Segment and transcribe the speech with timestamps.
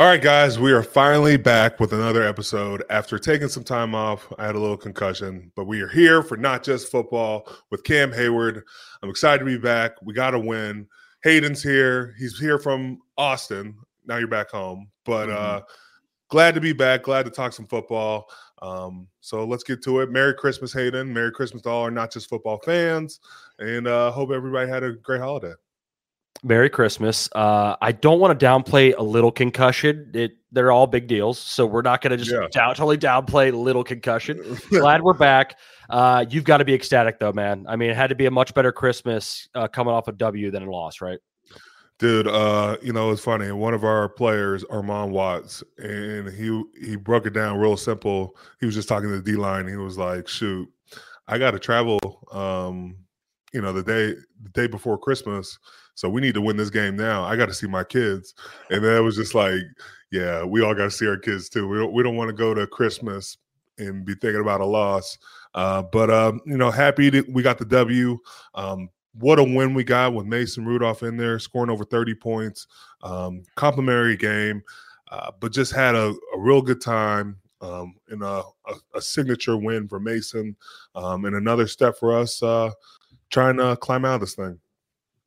[0.00, 2.82] All right, guys, we are finally back with another episode.
[2.88, 6.38] After taking some time off, I had a little concussion, but we are here for
[6.38, 8.62] not just football with Cam Heyward.
[9.02, 9.92] I'm excited to be back.
[10.02, 10.88] We got to win.
[11.22, 12.14] Hayden's here.
[12.18, 13.76] He's here from Austin.
[14.06, 15.36] Now you're back home, but mm-hmm.
[15.36, 15.60] uh,
[16.30, 17.02] glad to be back.
[17.02, 18.30] Glad to talk some football.
[18.62, 20.10] Um, so let's get to it.
[20.10, 21.12] Merry Christmas, Hayden.
[21.12, 23.20] Merry Christmas to all our not just football fans,
[23.58, 25.52] and uh, hope everybody had a great holiday.
[26.42, 27.28] Merry Christmas.
[27.34, 30.10] Uh, I don't want to downplay a little concussion.
[30.14, 32.48] It they're all big deals, so we're not going to just yeah.
[32.50, 34.58] down, totally downplay little concussion.
[34.70, 35.58] Glad we're back.
[35.88, 37.66] Uh, you've got to be ecstatic though, man.
[37.68, 40.50] I mean, it had to be a much better Christmas uh, coming off a W
[40.50, 41.18] than a loss, right?
[41.98, 43.52] Dude, uh, you know it's funny.
[43.52, 48.36] One of our players, Armon Watts, and he he broke it down real simple.
[48.58, 49.68] He was just talking to the D line.
[49.68, 50.66] He was like, "Shoot,
[51.28, 51.98] I got to travel."
[52.32, 52.96] Um,
[53.52, 55.58] you know, the day the day before Christmas
[55.94, 57.24] so we need to win this game now.
[57.24, 58.34] I got to see my kids.
[58.70, 59.60] And then it was just like,
[60.10, 61.68] yeah, we all got to see our kids too.
[61.68, 63.36] We don't, we don't want to go to Christmas
[63.78, 65.18] and be thinking about a loss.
[65.54, 68.18] Uh, but, um, you know, happy that we got the W.
[68.54, 72.66] Um, what a win we got with Mason Rudolph in there, scoring over 30 points.
[73.02, 74.62] Um, complimentary game,
[75.10, 79.56] uh, but just had a, a real good time um, in a, a, a, signature
[79.56, 80.56] win for Mason
[80.94, 82.70] um, and another step for us uh,
[83.30, 84.58] trying to climb out of this thing.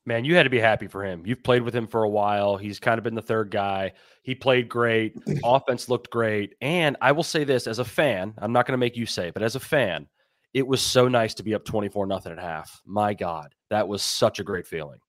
[0.06, 1.24] Man, you had to be happy for him.
[1.26, 2.58] You've played with him for a while.
[2.58, 3.94] He's kind of been the third guy.
[4.22, 5.16] He played great.
[5.44, 6.56] Offense looked great.
[6.62, 9.30] And I will say this as a fan, I'm not going to make you say,
[9.30, 10.08] it, but as a fan,
[10.54, 12.82] it was so nice to be up 24 nothing at half.
[12.86, 15.00] My God, that was such a great feeling.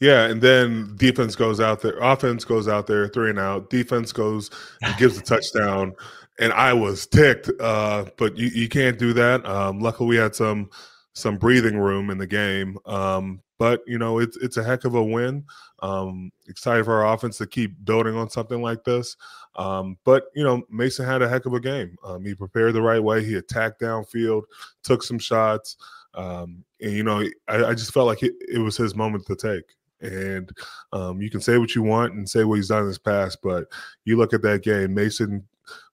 [0.00, 3.70] Yeah, and then defense goes out there, offense goes out there, three and out.
[3.70, 4.50] Defense goes
[4.82, 5.94] and gives a touchdown,
[6.40, 7.48] and I was ticked.
[7.60, 9.46] Uh, but you, you can't do that.
[9.46, 10.70] Um, luckily, we had some
[11.14, 12.78] some breathing room in the game.
[12.84, 15.44] Um, but you know, it's it's a heck of a win.
[15.82, 19.16] Um, excited for our offense to keep building on something like this.
[19.54, 21.96] Um, but you know, Mason had a heck of a game.
[22.04, 23.24] Um, he prepared the right way.
[23.24, 24.42] He attacked downfield,
[24.82, 25.76] took some shots,
[26.14, 29.36] um, and you know, I, I just felt like it, it, was his moment to
[29.36, 29.76] take.
[30.00, 30.50] And
[30.92, 33.38] um, you can say what you want and say what he's done in his past,
[33.44, 33.66] but
[34.04, 35.44] you look at that game, Mason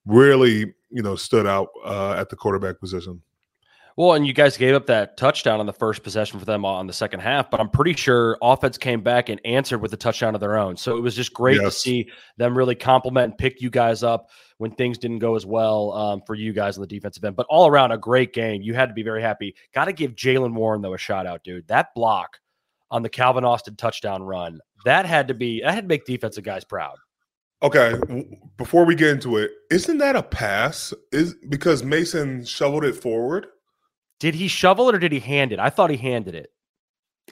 [0.08, 3.22] really, you know, stood out uh, at the quarterback position.
[4.00, 6.88] Well, and you guys gave up that touchdown on the first possession for them on
[6.88, 10.36] the second half, but I'm pretty sure offense came back and answered with a touchdown
[10.36, 10.78] of their own.
[10.78, 11.74] So it was just great yes.
[11.74, 15.46] to see them really compliment and pick you guys up when things didn't go as
[15.46, 17.36] well um, for you guys on the defensive end.
[17.36, 18.62] But all around, a great game.
[18.62, 19.54] You had to be very happy.
[19.74, 21.68] Got to give Jaylen Warren though a shout out, dude.
[21.68, 22.40] That block
[22.90, 26.46] on the Calvin Austin touchdown run that had to be that had to make defensive
[26.46, 26.96] guys proud.
[27.62, 28.00] Okay,
[28.56, 30.94] before we get into it, isn't that a pass?
[31.12, 33.48] Is because Mason shoveled it forward?
[34.19, 35.59] Did he shovel it or did he hand it?
[35.59, 36.52] I thought he handed it.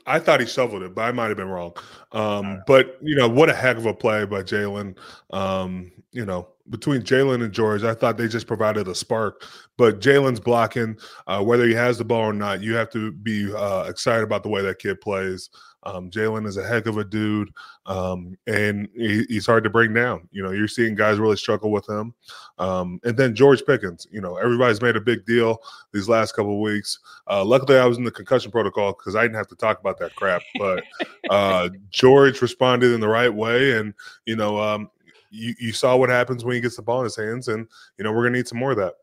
[0.05, 1.73] I thought he shoveled it, but I might have been wrong.
[2.11, 4.97] Um, but you know, what a heck of a play by Jaylen.
[5.31, 9.43] Um, you know, between Jaylen and George, I thought they just provided a spark.
[9.77, 10.97] But Jaylen's blocking,
[11.27, 14.43] uh, whether he has the ball or not, you have to be uh, excited about
[14.43, 15.49] the way that kid plays.
[15.87, 17.49] Um, Jaylen is a heck of a dude,
[17.85, 20.27] um, and he, he's hard to bring down.
[20.31, 22.13] You know, you're seeing guys really struggle with him.
[22.59, 25.59] Um, and then George Pickens, you know, everybody's made a big deal
[25.93, 26.99] these last couple of weeks.
[27.29, 29.97] Uh, luckily, I was in the concussion protocol because I didn't have to talk about
[29.99, 30.41] that crap.
[30.59, 30.83] But
[31.29, 33.93] uh, George responded in the right way, and
[34.25, 34.91] you know, um,
[35.31, 37.65] you, you saw what happens when he gets the ball in his hands, and
[37.97, 38.95] you know, we're gonna need some more of that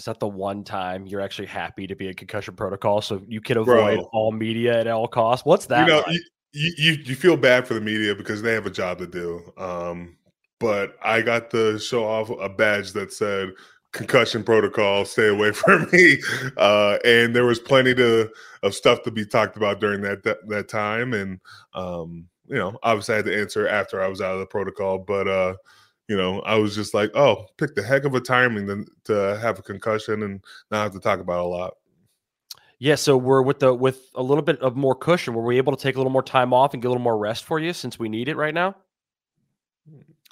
[0.00, 3.42] is that the one time you're actually happy to be a concussion protocol so you
[3.42, 4.08] can avoid Bro.
[4.14, 5.44] all media at all costs?
[5.44, 5.86] What's that?
[5.86, 6.20] You know, like?
[6.52, 9.52] you, you, you feel bad for the media because they have a job to do.
[9.58, 10.16] Um,
[10.58, 13.50] but I got to show off a badge that said
[13.92, 16.16] concussion protocol, stay away from me.
[16.56, 18.30] Uh, and there was plenty to
[18.62, 21.12] of stuff to be talked about during that that, that time.
[21.12, 21.40] And
[21.74, 24.98] um, you know, obviously I had to answer after I was out of the protocol,
[24.98, 25.56] but uh
[26.10, 29.38] you know, I was just like, oh, pick the heck of a timing to, to
[29.40, 31.74] have a concussion and not have to talk about a lot.
[32.80, 35.34] Yeah, so we're with the with a little bit of more cushion.
[35.34, 37.16] Were we able to take a little more time off and get a little more
[37.16, 38.74] rest for you since we need it right now?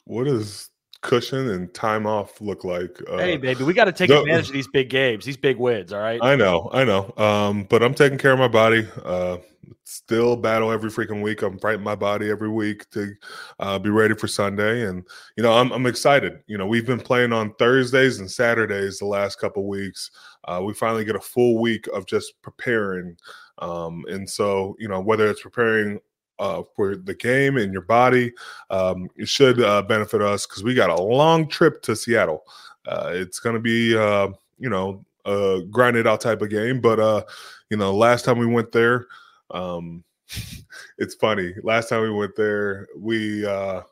[0.04, 0.68] What does
[1.00, 3.00] cushion and time off look like?
[3.08, 5.92] Uh, hey, baby, we got to take advantage of these big games, these big wins.
[5.92, 6.18] All right.
[6.20, 7.14] I know, I know.
[7.16, 8.88] Um, but I'm taking care of my body.
[9.04, 9.36] Uh,
[9.84, 11.42] still battle every freaking week.
[11.42, 13.12] I'm fighting my body every week to
[13.60, 15.04] uh, be ready for Sunday, and
[15.36, 16.40] you know I'm, I'm excited.
[16.46, 20.10] You know we've been playing on Thursdays and Saturdays the last couple weeks.
[20.44, 23.16] Uh, we finally get a full week of just preparing,
[23.58, 26.00] um, and so you know whether it's preparing
[26.38, 28.32] uh, for the game and your body,
[28.70, 32.44] um, it should uh, benefit us because we got a long trip to Seattle.
[32.86, 34.28] Uh, it's going to be uh,
[34.58, 37.22] you know a grinded out type of game, but uh,
[37.70, 39.06] you know last time we went there.
[39.50, 40.04] Um,
[40.98, 41.54] it's funny.
[41.62, 43.82] Last time we went there, we uh,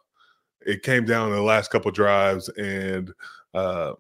[0.67, 3.13] it came down to the last couple drives, and
[3.55, 3.93] uh,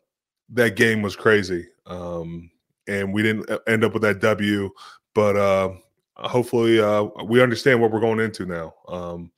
[0.50, 1.66] that game was crazy.
[1.86, 2.50] Um,
[2.88, 4.70] and we didn't uh, end up with that W,
[5.14, 5.70] but uh,
[6.16, 8.74] hopefully uh, we understand what we're going into now.
[8.88, 9.30] Um,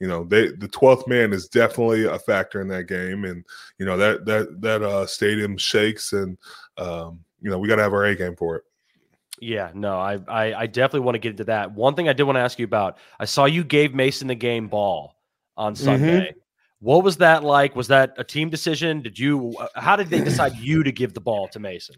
[0.00, 3.44] you know, they the twelfth man is definitely a factor in that game, and
[3.78, 6.36] you know that that that uh, stadium shakes, and
[6.76, 8.64] um, you know we got to have our A game for it.
[9.40, 11.72] Yeah, no, I, I, I definitely want to get into that.
[11.72, 14.34] One thing I did want to ask you about: I saw you gave Mason the
[14.34, 15.14] game ball
[15.56, 15.84] on mm-hmm.
[15.84, 16.20] Sunday.
[16.20, 16.38] Mm-hmm.
[16.80, 17.74] What was that like?
[17.74, 19.02] Was that a team decision?
[19.02, 19.54] Did you?
[19.58, 21.96] Uh, how did they decide you to give the ball to Mason?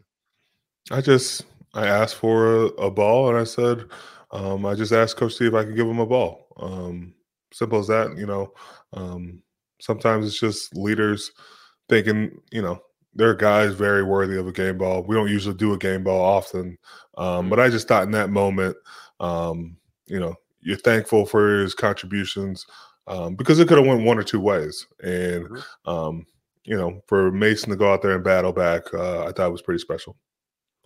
[0.90, 1.44] I just
[1.74, 3.84] I asked for a, a ball, and I said
[4.30, 6.48] um, I just asked Coach Steve if I could give him a ball.
[6.58, 7.14] Um,
[7.52, 8.16] simple as that.
[8.16, 8.52] You know,
[8.92, 9.42] um,
[9.80, 11.30] sometimes it's just leaders
[11.88, 12.80] thinking, you know,
[13.14, 15.02] there are guys very worthy of a game ball.
[15.02, 16.78] We don't usually do a game ball often,
[17.16, 17.48] um, mm-hmm.
[17.50, 18.76] but I just thought in that moment,
[19.20, 19.76] um,
[20.06, 22.66] you know, you're thankful for his contributions
[23.06, 25.90] um, because it could have went one or two ways, and mm-hmm.
[25.90, 26.26] um,
[26.64, 29.52] you know, for Mason to go out there and battle back, uh, I thought it
[29.52, 30.16] was pretty special.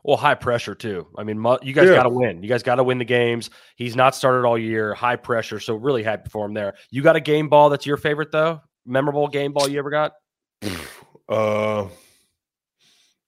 [0.04, 1.06] Well, high pressure too.
[1.16, 1.94] I mean, you guys yeah.
[1.94, 2.42] got to win.
[2.42, 3.50] You guys got to win the games.
[3.76, 4.94] He's not started all year.
[4.94, 6.74] High pressure, so really happy for him there.
[6.90, 8.60] You got a game ball that's your favorite though?
[8.84, 10.12] Memorable game ball you ever got?
[11.28, 11.88] Uh,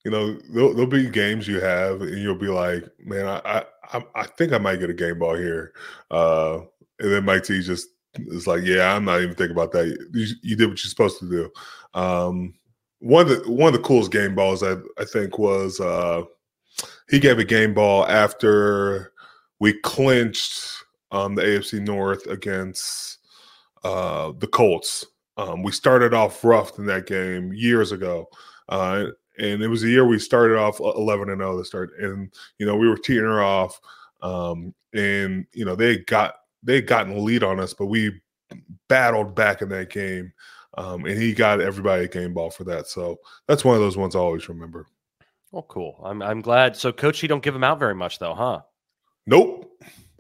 [0.05, 4.05] you know, there'll, there'll, be games you have, and you'll be like, "Man, I, I,
[4.15, 5.73] I think I might get a game ball here."
[6.11, 6.61] Uh,
[6.99, 9.87] and then Mike T just is like, "Yeah, I'm not even thinking about that.
[10.13, 11.51] You, you did what you're supposed to do."
[11.99, 12.55] Um,
[12.99, 16.23] one of the one of the coolest game balls I I think was uh,
[17.09, 19.13] he gave a game ball after
[19.59, 23.19] we clinched um, the AFC North against
[23.85, 25.07] uh, the Colts.
[25.37, 28.29] Um, we started off rough in that game years ago.
[28.69, 29.07] Uh,
[29.39, 32.67] and it was a year we started off 11 and 0 to start and you
[32.67, 33.81] know we were teeing her off
[34.23, 38.21] um, and you know they got they gotten the lead on us but we
[38.89, 40.33] battled back in that game
[40.77, 43.17] um, and he got everybody a game ball for that so
[43.49, 44.87] that's one of those ones i always remember.
[45.57, 46.01] Oh cool.
[46.05, 46.77] I'm, I'm glad.
[46.77, 48.63] So coach you don't give them out very much though huh?
[49.25, 49.71] Nope.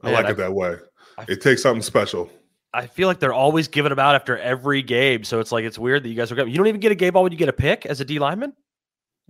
[0.03, 0.77] I Man, like I, it that way.
[1.19, 2.31] I, it takes something special.
[2.75, 5.79] I feel like they're always giving them out after every game, so it's like it's
[5.79, 6.49] weird that you guys are.
[6.49, 8.19] You don't even get a game ball when you get a pick as a D
[8.19, 8.53] lineman.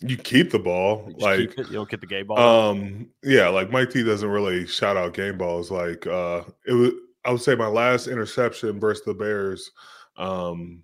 [0.00, 2.38] You keep the ball, you like you don't get the game ball.
[2.38, 5.70] Um, yeah, like Mike T doesn't really shout out game balls.
[5.70, 6.90] Like, uh, it was.
[7.24, 9.70] I would say my last interception versus the Bears.
[10.16, 10.82] Um,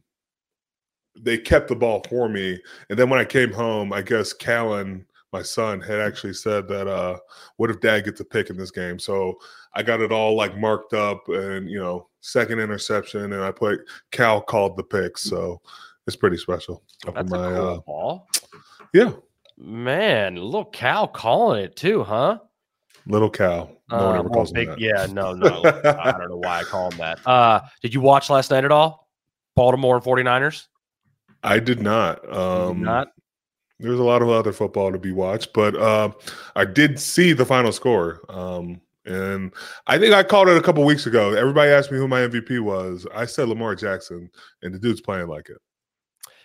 [1.19, 2.59] they kept the ball for me,
[2.89, 6.87] and then when I came home, I guess Callan, my son, had actually said that,
[6.87, 7.19] uh,
[7.57, 9.39] "What if Dad gets a pick in this game?" So
[9.75, 13.81] I got it all like marked up, and you know, second interception, and I put
[14.13, 15.61] Cal called the pick, so
[16.07, 16.83] it's pretty special.
[17.13, 18.29] That's my, a cool uh, ball.
[18.93, 19.13] Yeah.
[19.59, 22.39] Man, little cow calling it too, huh?
[23.07, 23.71] Little cow.
[23.91, 24.79] No uh, one ever calls big, that.
[24.79, 25.63] Yeah, no, no.
[25.65, 27.27] I don't know why I call him that.
[27.27, 29.09] Uh, did you watch last night at all?
[29.57, 30.67] Baltimore and 49ers?
[31.43, 32.27] I did not.
[32.35, 33.09] Um, did not.
[33.79, 36.11] There's a lot of other football to be watched, but uh,
[36.55, 38.21] I did see the final score.
[38.29, 39.53] Um, and
[39.87, 41.33] I think I called it a couple weeks ago.
[41.33, 43.07] Everybody asked me who my MVP was.
[43.15, 44.31] I said Lamar Jackson,
[44.63, 45.57] and the dude's playing like it.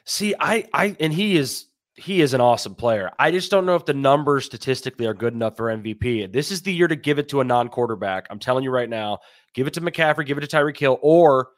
[0.06, 1.66] See, I, I, and he is
[1.96, 3.12] he is an awesome player.
[3.18, 6.32] I just don't know if the numbers statistically are good enough for MVP.
[6.32, 8.28] This is the year to give it to a non-quarterback.
[8.30, 9.20] I'm telling you right now,
[9.54, 11.50] give it to McCaffrey, give it to Tyreek Hill, or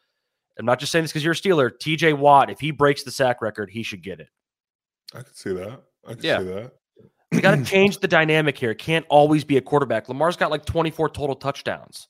[0.60, 1.72] I'm not just saying this because you're a Steeler.
[1.72, 4.30] TJ Watt, if he breaks the sack record, he should get it.
[5.14, 5.82] I can see that.
[6.06, 6.40] I can yeah.
[6.40, 6.72] see that.
[7.32, 8.72] We got to change the dynamic here.
[8.72, 10.08] It can't always be a quarterback.
[10.08, 12.08] Lamar's got like 24 total touchdowns.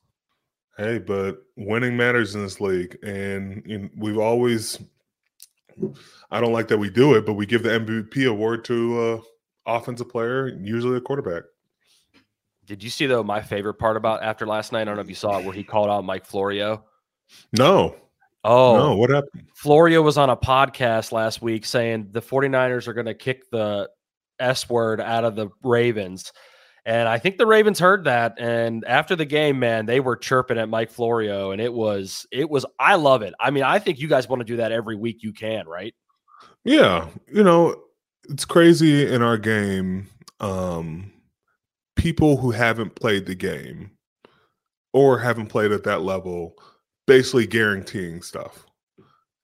[0.78, 4.78] Hey, but winning matters in this league, and you know, we've always
[6.31, 9.22] I don't like that we do it, but we give the MVP award to uh
[9.67, 11.43] offensive player, usually a quarterback.
[12.65, 14.81] Did you see though my favorite part about after last night?
[14.81, 16.84] I don't know if you saw it where he called out Mike Florio.
[17.57, 17.96] No.
[18.43, 19.50] Oh, no, what happened?
[19.55, 23.89] Florio was on a podcast last week saying the 49ers are going to kick the
[24.39, 26.31] S word out of the Ravens.
[26.88, 28.36] And I think the Ravens heard that.
[28.39, 31.51] And after the game, man, they were chirping at Mike Florio.
[31.51, 33.34] And it was, it was, I love it.
[33.41, 35.94] I mean, I think you guys want to do that every week you can, right?
[36.63, 37.10] Yeah.
[37.27, 37.75] You know,
[38.29, 40.08] it's crazy in our game.
[40.39, 41.12] Um,
[41.98, 43.91] people who haven't played the game
[44.94, 46.56] or haven't played at that level
[47.06, 48.65] basically guaranteeing stuff.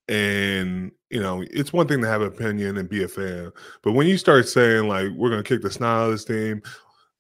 [0.08, 3.52] And you know, it's one thing to have an opinion and be a fan,
[3.84, 6.62] but when you start saying like we're gonna kick the snot out of this team,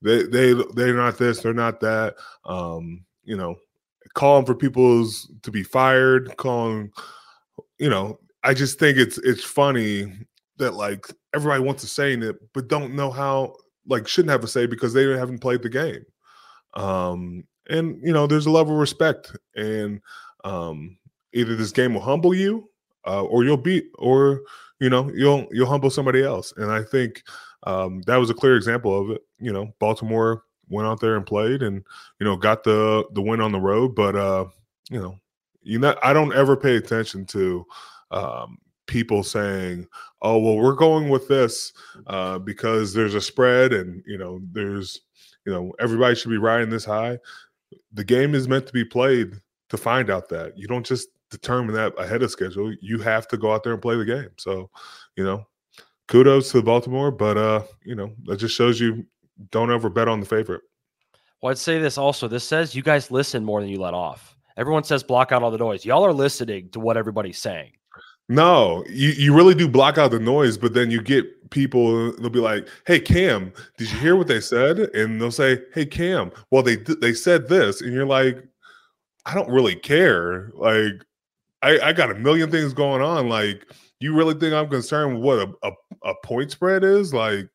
[0.04, 2.16] they they they're not this, they're not that.
[2.46, 3.56] Um, you know,
[4.14, 6.92] calling for people's to be fired, calling,
[7.80, 10.12] you know, I just think it's it's funny
[10.58, 13.56] that like everybody wants to say it, but don't know how
[13.88, 16.06] like shouldn't have a say because they haven't played the game.
[16.76, 20.02] Um, and you know, there's a level of respect, and
[20.44, 20.98] um,
[21.34, 22.70] either this game will humble you,
[23.08, 24.42] uh, or you'll beat, or
[24.80, 26.54] you know, you'll you'll humble somebody else.
[26.58, 27.24] And I think
[27.64, 29.22] um, that was a clear example of it.
[29.40, 31.84] You know, Baltimore went out there and played, and
[32.20, 33.96] you know, got the the win on the road.
[33.96, 34.46] But uh,
[34.90, 35.18] you know,
[35.62, 37.66] you know, I don't ever pay attention to
[38.12, 39.88] um, people saying,
[40.22, 41.74] "Oh, well, we're going with this
[42.08, 45.02] uh, because there's a spread, and you know, there's,
[45.46, 47.18] you know, everybody should be riding this high."
[47.94, 49.34] The game is meant to be played
[49.70, 52.74] to find out that you don't just determine that ahead of schedule.
[52.82, 54.30] You have to go out there and play the game.
[54.38, 54.70] So,
[55.16, 55.48] you know,
[56.08, 59.06] kudos to Baltimore, but uh, you know, that just shows you
[59.52, 60.62] don't ever bet on the favorite.
[61.42, 62.28] Well, I'd say this also.
[62.28, 64.36] This says you guys listen more than you let off.
[64.56, 65.84] Everyone says block out all the noise.
[65.84, 67.72] Y'all are listening to what everybody's saying.
[68.30, 72.14] No, you, you really do block out the noise, but then you get people.
[72.14, 75.86] They'll be like, "Hey Cam, did you hear what they said?" And they'll say, "Hey
[75.86, 78.42] Cam, well they they said this," and you're like,
[79.26, 80.52] "I don't really care.
[80.56, 81.04] Like,
[81.62, 83.28] I I got a million things going on.
[83.28, 83.66] Like,
[84.04, 87.14] you really think I'm concerned with what a, a, a point spread is?
[87.14, 87.48] Like,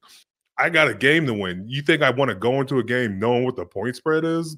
[0.57, 1.64] I got a game to win.
[1.69, 4.57] You think I want to go into a game knowing what the point spread is?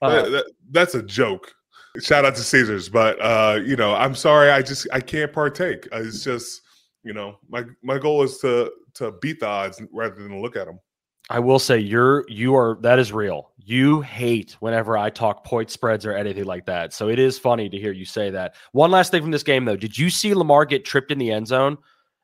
[0.00, 1.52] Uh, that, that, that's a joke.
[2.00, 5.86] Shout out to Caesars, but uh, you know, I'm sorry, I just I can't partake.
[5.92, 6.62] Uh, it's just
[7.04, 10.66] you know, my my goal is to to beat the odds rather than look at
[10.66, 10.80] them.
[11.28, 13.51] I will say you're you are that is real.
[13.64, 16.92] You hate whenever I talk point spreads or anything like that.
[16.92, 18.54] So it is funny to hear you say that.
[18.72, 19.76] One last thing from this game though.
[19.76, 21.78] Did you see Lamar get tripped in the end zone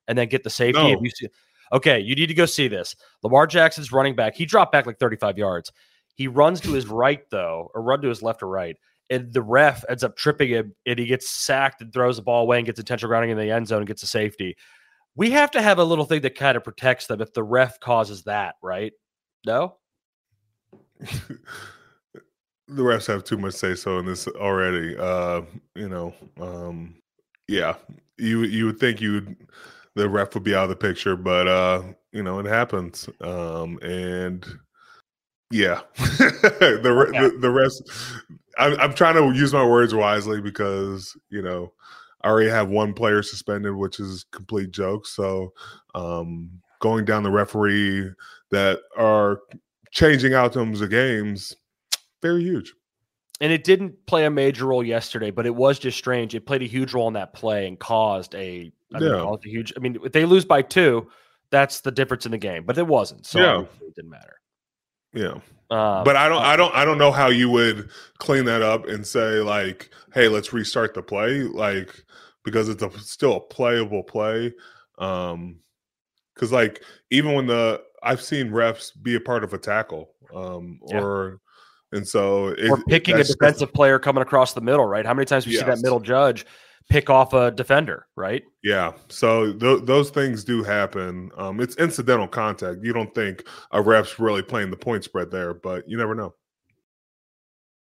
[0.08, 0.94] and then get the safety?
[0.94, 1.00] No.
[1.00, 1.28] You see,
[1.72, 2.96] okay, you need to go see this.
[3.22, 4.34] Lamar Jackson's running back.
[4.34, 5.72] He dropped back like 35 yards.
[6.14, 8.76] He runs to his right though, or run to his left or right
[9.10, 12.42] and the ref ends up tripping him and he gets sacked and throws the ball
[12.42, 14.56] away and gets intentional grounding in the end zone and gets a safety.
[15.14, 17.80] We have to have a little thing that kind of protects them if the ref
[17.80, 18.92] causes that, right?
[19.46, 19.76] No?
[22.68, 24.96] the refs have too much say so in this already.
[24.96, 25.42] Uh,
[25.74, 26.94] you know, um,
[27.48, 27.74] yeah,
[28.18, 29.36] you you would think you
[29.94, 33.08] the ref would be out of the picture, but uh, you know, it happens.
[33.20, 34.46] Um, and
[35.50, 37.18] yeah, the, okay.
[37.18, 37.82] the the rest
[38.58, 41.72] I'm, I'm trying to use my words wisely because you know
[42.22, 45.06] I already have one player suspended, which is complete joke.
[45.06, 45.52] So
[45.94, 46.50] um,
[46.80, 48.10] going down the referee
[48.50, 49.40] that are
[49.90, 51.54] changing outcomes of games,
[52.22, 52.74] very huge.
[53.40, 56.34] And it didn't play a major role yesterday, but it was just strange.
[56.34, 59.20] It played a huge role in that play and caused a, I mean, yeah.
[59.20, 59.72] caused a huge.
[59.76, 61.08] I mean, if they lose by two,
[61.50, 62.64] that's the difference in the game.
[62.64, 63.60] But it wasn't, so yeah.
[63.60, 64.40] it didn't matter.
[65.14, 65.34] Yeah.
[65.70, 68.88] Um, but I don't, I don't, I don't know how you would clean that up
[68.88, 71.94] and say like, "Hey, let's restart the play," like
[72.44, 74.54] because it's a, still a playable play.
[74.98, 75.60] Um,
[76.34, 80.80] because like even when the I've seen refs be a part of a tackle, um,
[80.88, 81.00] yeah.
[81.00, 81.40] or
[81.92, 85.06] and so it, or picking a defensive player coming across the middle, right?
[85.06, 85.60] How many times we yes.
[85.60, 86.46] see that middle judge
[86.88, 88.42] pick off a defender, right?
[88.62, 88.92] Yeah.
[89.08, 91.30] So th- those things do happen.
[91.36, 92.78] Um, it's incidental contact.
[92.82, 96.34] You don't think a ref's really playing the point spread there, but you never know.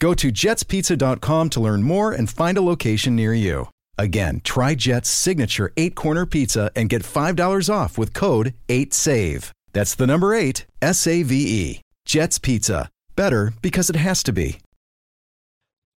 [0.00, 3.68] Go to jetspizza.com to learn more and find a location near you.
[3.98, 9.50] Again, try Jet's signature eight corner pizza and get $5 off with code 8SAVE.
[9.74, 11.80] That's the number eight, S A V E.
[12.06, 12.88] Jet's Pizza.
[13.14, 14.58] Better because it has to be.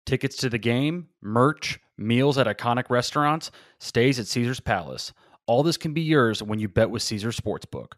[0.04, 5.14] Tickets to the game, merch, meals at iconic restaurants, stays at Caesar's Palace.
[5.46, 7.92] All this can be yours when you bet with Caesar's Sportsbook.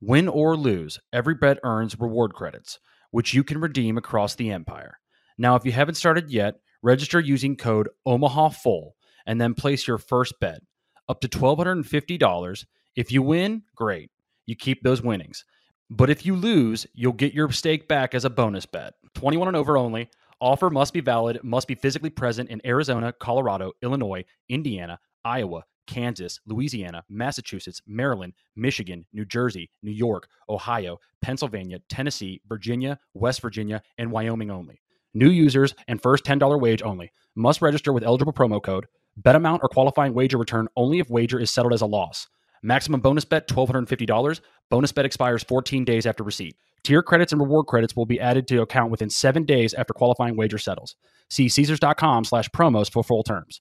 [0.00, 2.80] Win or lose, every bet earns reward credits,
[3.12, 4.98] which you can redeem across the empire.
[5.38, 8.92] Now, if you haven't started yet, register using code OMAHAFULL
[9.26, 10.60] and then place your first bet
[11.08, 12.64] up to $1,250.
[12.96, 14.10] If you win, great.
[14.46, 15.44] You keep those winnings.
[15.90, 18.94] But if you lose, you'll get your stake back as a bonus bet.
[19.14, 20.08] 21 and over only.
[20.40, 26.40] Offer must be valid, must be physically present in Arizona, Colorado, Illinois, Indiana, Iowa, Kansas,
[26.46, 34.10] Louisiana, Massachusetts, Maryland, Michigan, New Jersey, New York, Ohio, Pennsylvania, Tennessee, Virginia, West Virginia, and
[34.10, 34.80] Wyoming only.
[35.14, 37.12] New users and first $10 wage only.
[37.34, 38.86] Must register with eligible promo code.
[39.16, 42.28] Bet amount or qualifying wager return only if wager is settled as a loss.
[42.62, 44.40] Maximum bonus bet $1,250.
[44.70, 46.56] Bonus bet expires 14 days after receipt.
[46.84, 50.36] Tier credits and reward credits will be added to account within seven days after qualifying
[50.36, 50.96] wager settles.
[51.30, 53.60] See Caesars.com slash promos for full terms.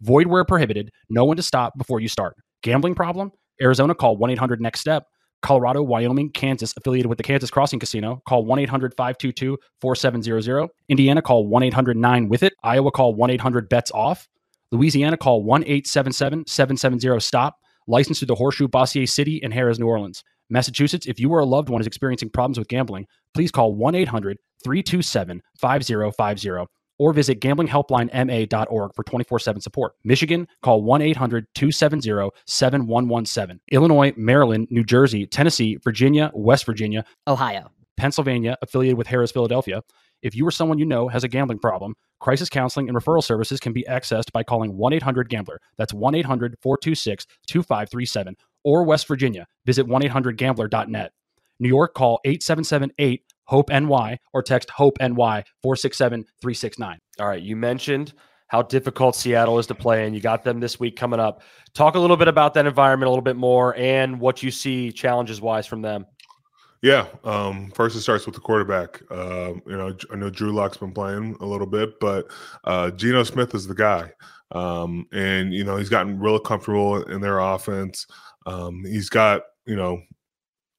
[0.00, 0.90] Void where prohibited.
[1.08, 2.36] No one to stop before you start.
[2.62, 3.32] Gambling problem?
[3.60, 5.04] Arizona call 1 800 NEXT STEP.
[5.44, 10.68] Colorado, Wyoming, Kansas, affiliated with the Kansas Crossing Casino, call 1 800 522 4700.
[10.88, 12.54] Indiana, call 1 800 9 with it.
[12.64, 14.26] Iowa, call 1 800 bets off.
[14.72, 17.58] Louisiana, call 1 877 770 stop.
[17.86, 20.24] Licensed to the Horseshoe, Bossier City, and Harrah's, New Orleans.
[20.48, 23.94] Massachusetts, if you or a loved one is experiencing problems with gambling, please call 1
[23.94, 26.66] 800 327 5050
[26.98, 29.94] or visit gamblinghelplinema.org for 24 7 support.
[30.04, 33.60] Michigan, call 1 800 270 7117.
[33.70, 39.82] Illinois, Maryland, New Jersey, Tennessee, Virginia, West Virginia, Ohio, Pennsylvania, affiliated with Harrah's Philadelphia.
[40.22, 43.60] If you or someone you know has a gambling problem, crisis counseling and referral services
[43.60, 45.60] can be accessed by calling 1 800 Gambler.
[45.76, 48.36] That's 1 800 426 2537.
[48.64, 51.12] Or West Virginia, visit 1 800 Gambler.net.
[51.60, 56.98] New York, call 877 8 HOPE NY or text HOPE NY 467 369.
[57.20, 57.42] All right.
[57.42, 58.14] You mentioned
[58.48, 61.42] how difficult Seattle is to play, and you got them this week coming up.
[61.74, 64.92] Talk a little bit about that environment a little bit more and what you see
[64.92, 66.06] challenges wise from them.
[66.82, 67.06] Yeah.
[67.24, 69.00] Um, first, it starts with the quarterback.
[69.10, 72.30] Uh, you know, I know Drew Lock's been playing a little bit, but
[72.64, 74.12] uh, Geno Smith is the guy.
[74.52, 78.06] Um, and, you know, he's gotten real comfortable in their offense.
[78.44, 80.02] Um, he's got, you know,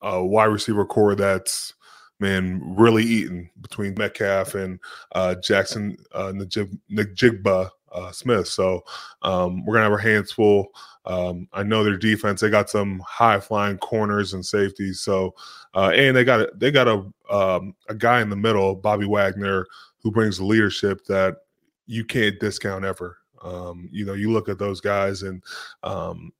[0.01, 1.73] a wide receiver corps that's
[2.19, 4.79] man really eating between Metcalf and
[5.13, 8.47] uh, Jaxon uh, Njigba uh, Smith.
[8.47, 8.83] So
[9.21, 10.67] um, we're gonna have our hands full.
[11.05, 15.01] Um, I know their defense; they got some high flying corners and safeties.
[15.01, 15.35] So
[15.73, 19.65] uh, and they got they got a um, a guy in the middle, Bobby Wagner,
[19.99, 21.37] who brings the leadership that
[21.87, 23.17] you can't discount ever.
[23.41, 25.43] Um, you know, you look at those guys, and
[25.83, 26.31] um,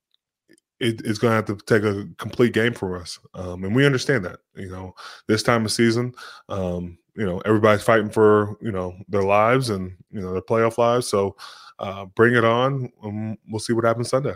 [0.80, 3.86] it, it's going to have to take a complete game for us, um, and we
[3.86, 4.40] understand that.
[4.56, 4.94] You know,
[5.28, 6.14] this time of season,
[6.50, 10.78] um, you know, everybody's fighting for you know their lives and you know their playoff
[10.78, 11.08] lives.
[11.08, 11.36] So
[11.80, 14.36] uh, bring it on, and we'll see what happens Sunday.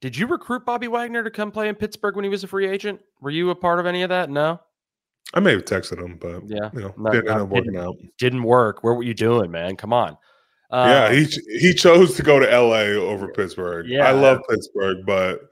[0.00, 2.68] Did you recruit Bobby Wagner to come play in Pittsburgh when he was a free
[2.68, 3.00] agent?
[3.20, 4.30] Were you a part of any of that?
[4.30, 4.60] No.
[5.34, 7.96] I may have texted him, but yeah, you know, not, didn't working out.
[8.18, 8.82] Didn't work.
[8.82, 9.76] Where were you doing, man?
[9.76, 10.18] Come on.
[10.72, 11.26] Uh, yeah, he
[11.60, 12.94] he chose to go to L.A.
[12.94, 13.86] over Pittsburgh.
[13.86, 15.50] Yeah, I love Pittsburgh, but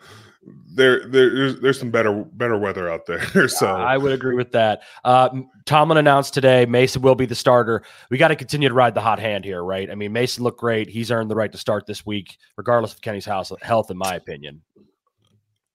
[0.72, 3.48] there, there there's, there's some better better weather out there.
[3.48, 4.82] so I would agree with that.
[5.04, 5.28] Uh,
[5.66, 7.82] Tomlin announced today Mason will be the starter.
[8.08, 9.90] We got to continue to ride the hot hand here, right?
[9.90, 10.88] I mean, Mason looked great.
[10.88, 14.14] He's earned the right to start this week, regardless of Kenny's house health, in my
[14.14, 14.62] opinion.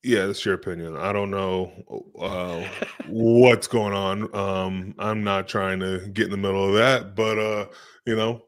[0.03, 0.95] Yeah, that's your opinion.
[0.95, 1.71] I don't know
[2.19, 2.63] uh,
[3.08, 4.36] what's going on.
[4.36, 7.65] Um, I'm not trying to get in the middle of that, but uh,
[8.05, 8.43] you know,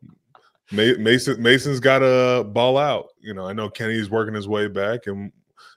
[0.71, 3.07] Mason Mason's got to ball out.
[3.19, 5.31] You know, I know Kenny's working his way back, and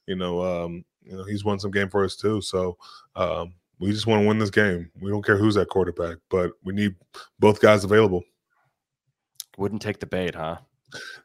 [0.06, 2.40] you know, um, you know, he's won some game for us too.
[2.40, 2.76] So
[3.16, 4.90] um, we just want to win this game.
[5.00, 6.94] We don't care who's at quarterback, but we need
[7.38, 8.22] both guys available.
[9.58, 10.58] Wouldn't take the bait, huh?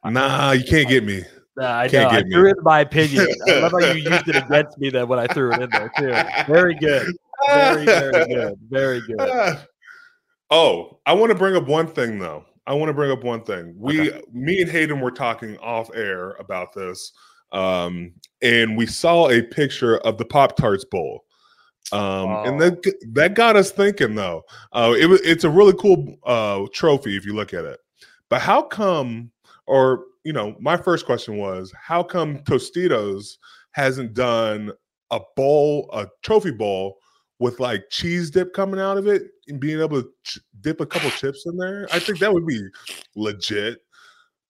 [0.04, 1.24] Nah, you can't get me.
[1.58, 2.20] Nah, I can't know.
[2.20, 2.32] I me.
[2.32, 3.28] threw in my opinion.
[3.48, 5.92] I love how you used it against me then when I threw it in there
[5.98, 6.14] too.
[6.52, 7.08] Very good.
[7.48, 8.60] Very, very good.
[8.70, 9.60] Very good.
[10.52, 12.46] Oh, I want to bring up one thing though.
[12.68, 13.76] I want to bring up one thing.
[13.78, 14.22] We, okay.
[14.34, 17.12] me and Hayden were talking off air about this
[17.56, 21.24] um, and we saw a picture of the Pop Tarts Bowl.
[21.92, 24.44] Um, and that that got us thinking though.
[24.74, 27.80] Uh, it it's a really cool uh, trophy if you look at it.
[28.30, 29.32] But how come,
[29.68, 33.38] or you know, my first question was, how come Tostitos
[33.72, 34.72] hasn't done
[35.12, 36.98] a bowl, a trophy bowl
[37.40, 40.86] with like cheese dip coming out of it and being able to ch- dip a
[40.86, 41.88] couple chips in there?
[41.92, 42.62] I think that would be
[43.16, 43.80] legit.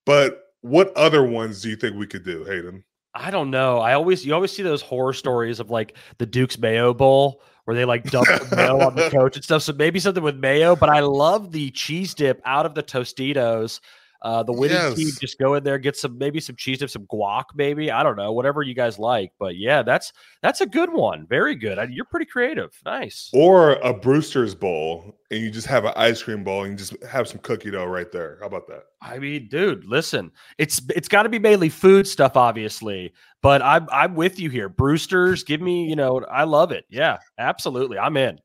[0.04, 2.84] But what other ones do you think we could do, Hayden?
[3.14, 3.78] I don't know.
[3.78, 7.74] I always you always see those horror stories of like the Duke's Mayo Bowl where
[7.74, 9.62] they like dump mayo on the coach and stuff.
[9.62, 13.80] So maybe something with mayo, but I love the cheese dip out of the Tostitos.
[14.22, 14.94] Uh, the winning yes.
[14.94, 18.02] team just go in there, get some maybe some cheese dip, some guac, maybe I
[18.02, 19.32] don't know, whatever you guys like.
[19.38, 21.78] But yeah, that's that's a good one, very good.
[21.78, 23.30] I, you're pretty creative, nice.
[23.32, 27.02] Or a Brewster's bowl, and you just have an ice cream bowl, and you just
[27.04, 28.38] have some cookie dough right there.
[28.40, 28.84] How about that?
[29.02, 33.86] I mean, dude, listen, it's it's got to be mainly food stuff, obviously, but I'm
[33.92, 34.68] I'm with you here.
[34.68, 36.84] Brewster's, give me, you know, I love it.
[36.88, 38.40] Yeah, absolutely, I'm in.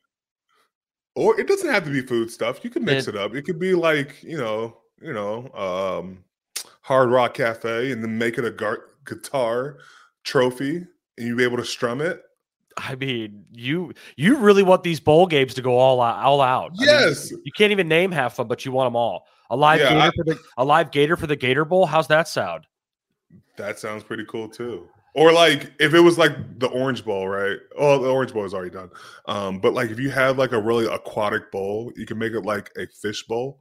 [1.16, 2.64] Or it doesn't have to be food stuff.
[2.64, 3.36] You can mix it, it up.
[3.36, 6.24] It could be like you know you know, um,
[6.82, 9.78] Hard Rock Cafe, and then make it a gar- guitar
[10.24, 10.86] trophy
[11.18, 12.22] and you be able to strum it.
[12.78, 16.72] I mean, you you really want these bowl games to go all out, all out.
[16.76, 19.28] Yes, I mean, you can't even name half of them, but you want them all.
[19.50, 21.86] A live yeah, gator I, for the a live gator for the Gator Bowl.
[21.86, 22.66] How's that sound?
[23.58, 24.88] That sounds pretty cool too.
[25.14, 27.58] Or like if it was like the Orange Bowl, right?
[27.78, 28.90] Oh, the Orange Bowl is already done.
[29.28, 32.46] Um, but like if you had like a really aquatic bowl, you can make it
[32.46, 33.60] like a fish bowl,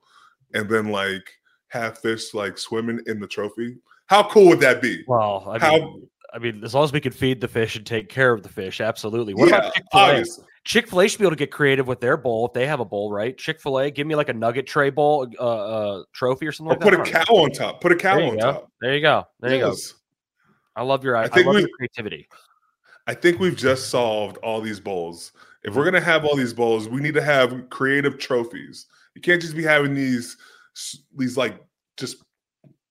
[0.54, 1.30] and then like
[1.68, 3.76] have fish like swimming in the trophy.
[4.06, 5.04] How cool would that be?
[5.06, 8.08] Well, I mean, I mean, as long as we can feed the fish and take
[8.08, 9.34] care of the fish, absolutely.
[9.34, 10.24] What yeah, about Chick Fil A?
[10.64, 12.80] Chick Fil A should be able to get creative with their bowl if they have
[12.80, 13.36] a bowl, right?
[13.36, 16.76] Chick Fil A, give me like a nugget tray bowl, uh, uh trophy or something.
[16.76, 17.80] Or like put a cow on top.
[17.80, 18.40] Put a cow on go.
[18.40, 18.72] top.
[18.80, 19.24] There you go.
[19.40, 19.60] There yes.
[19.60, 19.96] you go.
[20.76, 21.16] I love your.
[21.16, 22.28] I, I love your creativity.
[23.06, 25.32] I think we've just solved all these bowls.
[25.64, 28.86] If we're gonna have all these bowls, we need to have creative trophies.
[29.14, 30.37] You can't just be having these
[31.16, 31.61] these like
[31.96, 32.16] just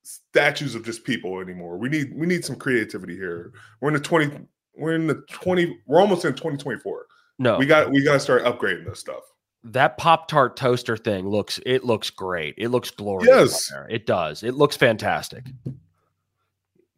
[0.03, 1.77] statues of just people anymore.
[1.77, 3.53] We need we need some creativity here.
[3.81, 4.31] We're in the 20
[4.77, 7.05] we're in the 20 we're almost in 2024.
[7.39, 7.57] No.
[7.57, 9.23] We got we got to start upgrading this stuff.
[9.63, 12.55] That Pop Tart toaster thing looks it looks great.
[12.57, 13.29] It looks glorious.
[13.29, 13.73] Yes.
[13.89, 14.43] It does.
[14.43, 15.45] It looks fantastic.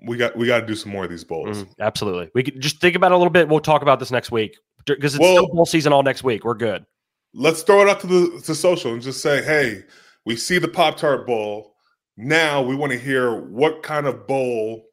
[0.03, 1.63] We got we got to do some more of these bowls.
[1.63, 2.29] Mm, absolutely.
[2.33, 3.47] We could just think about it a little bit.
[3.47, 6.43] We'll talk about this next week because it's well, still bowl season all next week.
[6.43, 6.85] We're good.
[7.33, 9.83] Let's throw it out to the to social and just say, hey,
[10.25, 11.71] we see the Pop Tart bowl
[12.17, 14.85] now we want to hear what kind of bowl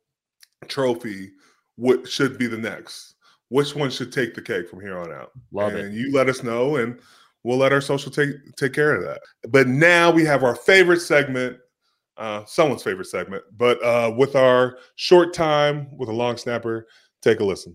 [0.66, 1.30] trophy
[1.76, 3.14] what should be the next.
[3.50, 5.30] Which one should take the cake from here on out?
[5.52, 5.96] Love and it.
[5.96, 7.00] you let us know, and
[7.44, 9.20] we'll let our social take take care of that.
[9.50, 11.56] But now we have our favorite segment,
[12.18, 16.86] uh, someone's favorite segment, but uh, with our short time with a long snapper.
[17.20, 17.74] Take a listen.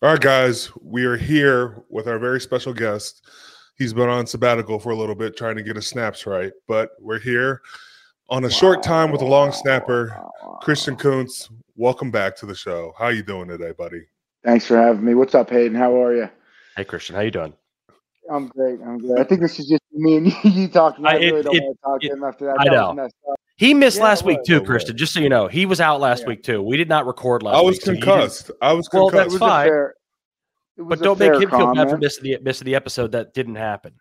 [0.00, 3.26] All right, guys, we are here with our very special guest.
[3.78, 6.90] He's been on sabbatical for a little bit trying to get his snaps right, but
[7.00, 7.62] we're here
[8.28, 10.16] on a short time with a long snapper,
[10.60, 11.50] Christian Kuntz.
[11.74, 12.94] Welcome back to the show.
[12.96, 14.02] How you doing today, buddy?
[14.44, 15.16] Thanks for having me.
[15.16, 15.74] What's up, Hayden?
[15.74, 16.30] How are you?
[16.76, 17.16] Hey, Christian.
[17.16, 17.52] How you doing?
[18.30, 18.78] I'm great.
[18.80, 19.18] I'm good.
[19.18, 21.06] I think this is just me and you talking.
[21.06, 22.60] I, really don't it, want to talk it, to him after that.
[22.60, 23.36] I that know.
[23.58, 24.96] He missed yeah, last week too, Christian.
[24.96, 26.28] Just so you know, he was out last yeah.
[26.28, 26.62] week too.
[26.62, 27.54] We did not record last.
[27.54, 27.58] Week.
[27.58, 28.46] I was week, concussed.
[28.46, 29.14] So I was concussed.
[29.14, 29.68] Well, that's fine.
[29.68, 29.94] Fair,
[30.78, 31.74] but don't make him comment.
[31.76, 33.94] feel bad for missing the missing the episode that didn't happen.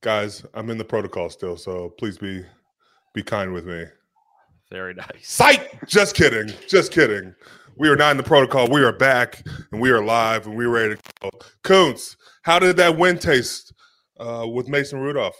[0.00, 2.44] Guys, I'm in the protocol still, so please be
[3.14, 3.84] be kind with me.
[4.72, 5.06] Very nice.
[5.22, 5.68] Sight.
[5.86, 6.52] Just kidding.
[6.66, 7.36] Just kidding.
[7.76, 8.68] We are not in the protocol.
[8.68, 11.30] We are back and we are live and we're ready to go.
[11.62, 13.72] Kuntz, how did that win taste
[14.18, 15.36] uh, with Mason Rudolph?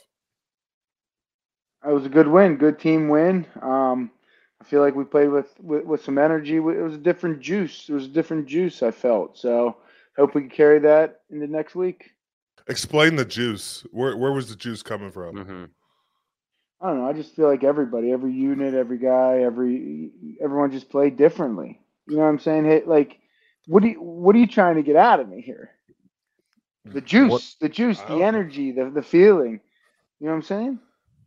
[1.87, 3.47] It was a good win, good team win.
[3.63, 4.11] Um,
[4.61, 6.57] I feel like we played with, with, with some energy.
[6.57, 7.89] It was a different juice.
[7.89, 8.83] It was a different juice.
[8.83, 9.77] I felt so.
[10.17, 12.11] Hope we can carry that into next week.
[12.69, 13.87] Explain the juice.
[13.93, 15.37] Where where was the juice coming from?
[15.37, 15.65] Mm-hmm.
[16.81, 17.09] I don't know.
[17.09, 20.11] I just feel like everybody, every unit, every guy, every
[20.43, 21.81] everyone just played differently.
[22.09, 22.65] You know what I'm saying?
[22.65, 23.19] Hey, like,
[23.67, 25.71] what do you what are you trying to get out of me here?
[26.85, 27.55] The juice, what?
[27.61, 29.61] the juice, the energy, the the feeling.
[30.19, 30.79] You know what I'm saying?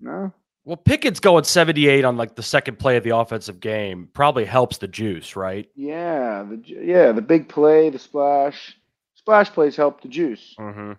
[0.02, 0.34] No.
[0.65, 4.78] Well, Pickett's going 78 on like the second play of the offensive game probably helps
[4.78, 5.67] the juice, right?
[5.76, 8.78] Yeah, the yeah, the big play, the splash,
[9.15, 10.56] splash plays help the juice.
[10.60, 10.93] Mm-hmm.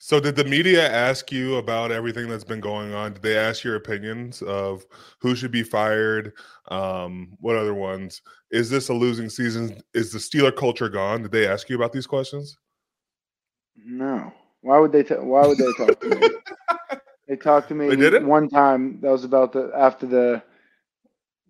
[0.00, 3.14] So, did the media ask you about everything that's been going on?
[3.14, 4.86] Did they ask your opinions of
[5.20, 6.34] who should be fired?
[6.68, 8.22] Um, what other ones?
[8.52, 9.82] Is this a losing season?
[9.94, 11.22] Is the Steeler culture gone?
[11.22, 12.56] Did they ask you about these questions?
[13.76, 14.32] No.
[14.60, 15.02] Why would they?
[15.02, 16.28] T- why would they talk to me?
[17.28, 19.00] They talked to me one time.
[19.02, 20.42] That was about the after the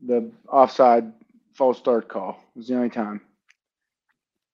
[0.04, 1.12] the offside
[1.54, 2.42] false start call.
[2.54, 3.20] It was the only time.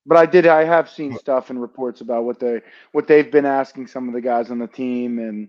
[0.06, 0.46] But I did.
[0.46, 2.60] I have seen stuff and reports about what they
[2.92, 5.48] what they've been asking some of the guys on the team, and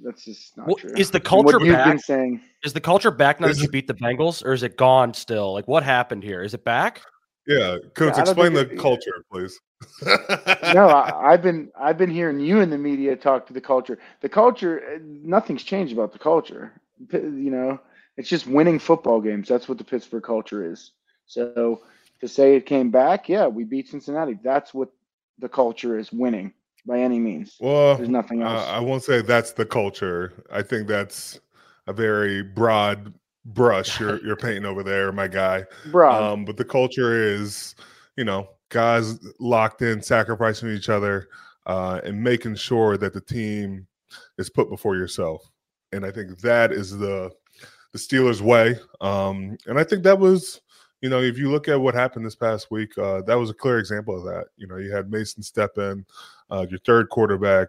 [0.00, 0.92] that's just not well, true.
[0.96, 1.98] Is the culture back?
[2.00, 5.14] saying is the culture back now that you beat the Bengals, or is it gone
[5.14, 5.54] still?
[5.54, 6.42] Like what happened here?
[6.42, 7.00] Is it back?
[7.46, 9.58] Yeah, Coach, yeah, explain the it, culture, please.
[10.72, 13.98] no, I, have been I've been hearing you in the media talk to the culture.
[14.20, 16.72] The culture, eh, nothing's changed about the culture.
[17.12, 17.80] You know,
[18.16, 19.48] it's just winning football games.
[19.48, 20.92] That's what the Pittsburgh culture is.
[21.26, 21.82] So
[22.20, 24.38] to say it came back, yeah, we beat Cincinnati.
[24.42, 24.90] That's what
[25.38, 26.52] the culture is winning.
[26.86, 27.56] by any means.
[27.60, 28.62] Well, there's nothing else.
[28.62, 30.32] Uh, I won't say that's the culture.
[30.50, 31.40] I think that's
[31.86, 33.12] a very broad
[33.44, 35.64] brush you're you're painting over there, my guy.
[35.90, 36.22] Broad.
[36.22, 37.74] Um, but the culture is,
[38.16, 41.28] you know, guys locked in, sacrificing each other,
[41.66, 43.86] uh, and making sure that the team
[44.38, 45.48] is put before yourself.
[45.92, 47.30] And I think that is the
[47.92, 48.78] the Steelers' way.
[49.00, 50.60] Um, and I think that was,
[51.02, 53.54] you know, if you look at what happened this past week, uh, that was a
[53.54, 54.46] clear example of that.
[54.56, 56.06] You know, you had Mason step in,
[56.50, 57.68] uh, your third quarterback.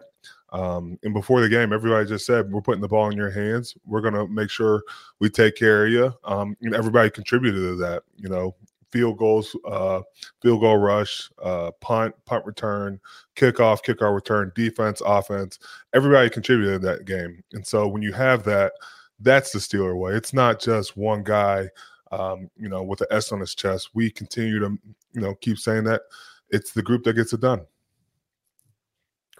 [0.54, 3.74] Um, and before the game, everybody just said, "We're putting the ball in your hands.
[3.84, 4.82] We're going to make sure
[5.18, 8.04] we take care of you." Um, and everybody contributed to that.
[8.16, 8.54] You know,
[8.94, 10.02] field goals, uh,
[10.40, 13.00] field goal rush, uh, punt, punt return,
[13.34, 15.58] kickoff, kickoff return, defense, offense.
[15.92, 17.42] Everybody contributed that game.
[17.54, 18.74] And so when you have that,
[19.18, 20.12] that's the Steeler way.
[20.12, 21.68] It's not just one guy,
[22.12, 23.90] um, you know, with an S on his chest.
[23.94, 24.78] We continue to,
[25.14, 26.02] you know, keep saying that
[26.50, 27.66] it's the group that gets it done.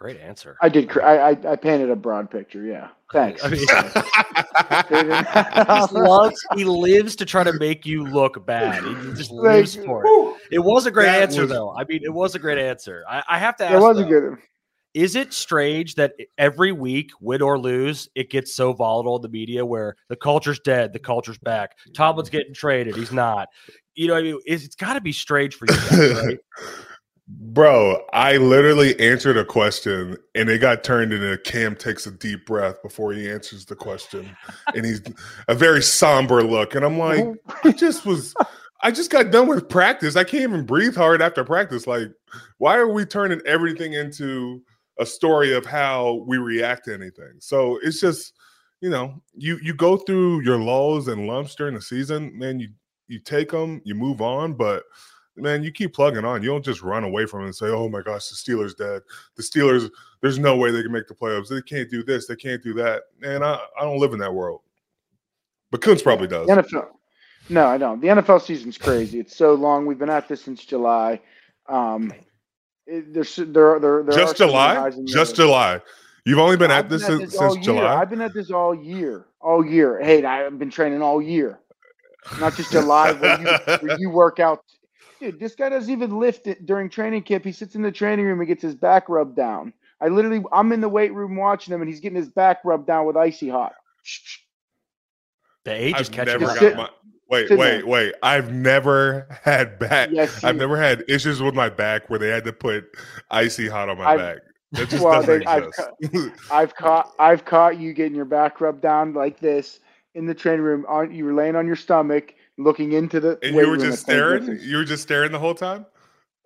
[0.05, 0.59] Great answer.
[0.61, 0.95] I did.
[0.99, 2.63] I, I, I painted a broad picture.
[2.63, 2.89] Yeah.
[3.11, 3.43] Thanks.
[3.43, 3.61] I mean,
[5.89, 6.47] he loves.
[6.57, 8.85] He lives to try to make you look bad.
[8.85, 10.37] He just lives like, for it.
[10.51, 11.75] It was a great answer, was, though.
[11.75, 13.03] I mean, it was a great answer.
[13.09, 13.73] I, I have to ask.
[13.73, 14.37] It was though, a good.
[14.93, 19.31] Is it strange that every week, win or lose, it gets so volatile in the
[19.31, 23.49] media where the culture's dead, the culture's back, Tomlin's getting traded, he's not.
[23.95, 26.39] You know, I mean, it's, it's got to be strange for you, guys, right?
[27.27, 32.45] Bro, I literally answered a question and it got turned into Cam takes a deep
[32.45, 34.37] breath before he answers the question.
[34.75, 35.01] And he's
[35.49, 36.75] a very somber look.
[36.75, 37.25] And I'm like,
[37.65, 38.35] I just was
[38.83, 40.17] I just got done with practice.
[40.17, 41.87] I can't even breathe hard after practice.
[41.87, 42.09] Like,
[42.59, 44.63] why are we turning everything into
[44.99, 47.37] a story of how we react to anything?
[47.39, 48.35] So it's just,
[48.83, 52.69] you know, you you go through your lulls and lumps during the season, man, you
[53.09, 54.83] you take them, you move on, but
[55.37, 56.43] man, you keep plugging on.
[56.43, 59.03] You don't just run away from it and say, "Oh my gosh, the Steelers dead.
[59.37, 61.49] The Steelers, there's no way they can make the playoffs.
[61.49, 62.27] They can't do this.
[62.27, 64.61] They can't do that." And I, I don't live in that world.
[65.71, 66.47] But Kuntz probably does.
[66.47, 66.89] The NFL,
[67.49, 68.01] no, I don't.
[68.01, 69.21] The NFL season's crazy.
[69.21, 69.87] It's so long.
[69.87, 71.21] We've been at this since July.
[71.69, 72.13] Um,
[72.87, 75.81] it, there's there, there, there just July, just July.
[76.25, 78.01] You've only been I've at this since, since July.
[78.01, 80.03] I've been at this all year, all year.
[80.03, 81.61] Hey, I've been training all year,
[82.41, 83.47] not just July where you,
[83.87, 84.65] where you work out
[85.25, 87.45] dude, this guy doesn't even lift it during training camp.
[87.45, 89.73] He sits in the training room and gets his back rubbed down.
[90.01, 92.87] I literally, I'm in the weight room watching him, and he's getting his back rubbed
[92.87, 93.75] down with icy hot.
[95.65, 96.89] The age is catching never got my,
[97.31, 97.87] Wait, wait, there.
[97.87, 98.15] wait!
[98.23, 100.11] I've never had back.
[100.13, 102.85] Yes, I've never had issues with my back where they had to put
[103.31, 104.39] icy hot on my I've, back.
[104.73, 106.33] That just well, doesn't I've, exist.
[106.53, 109.81] I've caught, I've caught you getting your back rubbed down like this
[110.15, 110.85] in the training room.
[110.87, 113.39] On you were laying on your stomach looking into the.
[113.43, 114.59] And you were just staring.
[114.61, 115.87] You were just staring the whole time.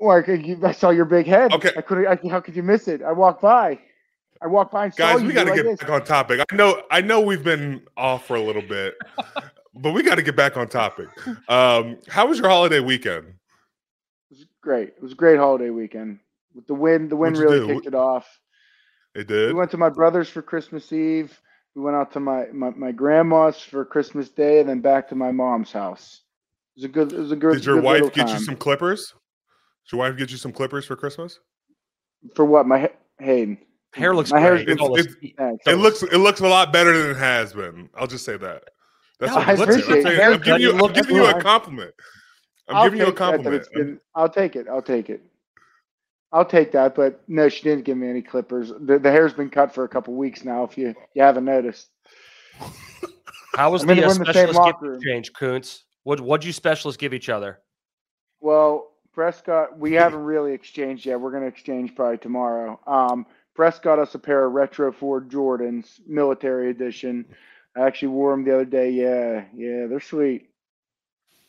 [0.00, 1.52] Well, I, I saw your big head.
[1.52, 2.06] Okay, I could.
[2.06, 3.02] I, how could you miss it?
[3.02, 3.78] I walked by.
[4.40, 5.80] I walked by and Guys, we got to like get this.
[5.80, 6.40] back on topic.
[6.50, 6.82] I know.
[6.90, 8.96] I know we've been off for a little bit,
[9.74, 11.08] but we got to get back on topic.
[11.48, 13.26] Um, how was your holiday weekend?
[13.26, 13.34] It
[14.30, 14.88] was great.
[14.90, 16.20] It was a great holiday weekend.
[16.54, 18.26] With the wind, the wind really kicked it off.
[19.14, 19.48] It did.
[19.48, 21.40] We went to my brother's for Christmas Eve.
[21.78, 25.14] We went out to my, my, my grandma's for Christmas Day, and then back to
[25.14, 26.22] my mom's house.
[26.76, 27.12] It was a good.
[27.12, 27.54] It was a good.
[27.54, 28.36] Did your good wife get time.
[28.36, 29.14] you some clippers?
[29.84, 31.38] Did your wife get you some clippers for Christmas?
[32.34, 32.66] For what?
[32.66, 33.58] My Hayden.
[33.94, 34.68] Hair looks my great.
[34.68, 37.88] It, it, it, looks it looks a lot better than it has been.
[37.94, 38.64] I'll just say that.
[39.20, 40.20] That's no, what I appreciate it.
[40.20, 41.94] I'm giving you, I'm giving you a compliment.
[42.66, 44.00] I'm I'll giving you a compliment.
[44.16, 44.66] I'll take it.
[44.66, 45.22] I'll take it.
[46.32, 46.94] I'll take that.
[46.94, 48.72] But no, she didn't give me any clippers.
[48.80, 50.64] The, the hair's been cut for a couple weeks now.
[50.64, 51.88] If you you haven't noticed.
[53.54, 55.84] How was I mean, the, uh, specialist gift exchange, Kuntz?
[56.04, 57.60] What what'd you specialists give each other?
[58.40, 61.20] Well, Pressley, we haven't really exchanged yet.
[61.20, 62.78] We're going to exchange probably tomorrow.
[62.86, 67.24] Um, Pressley got us a pair of retro Ford Jordans, military edition.
[67.76, 68.90] I actually wore them the other day.
[68.90, 70.50] Yeah, yeah, they're sweet.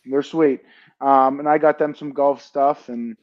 [0.05, 0.61] They're sweet.
[0.99, 3.15] Um, and I got them some golf stuff, and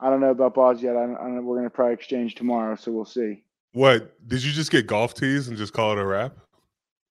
[0.00, 0.96] I don't know about Boz yet.
[0.96, 1.44] I don't, I don't.
[1.44, 3.42] We're going to probably exchange tomorrow, so we'll see.
[3.72, 6.36] What did you just get golf tees and just call it a wrap?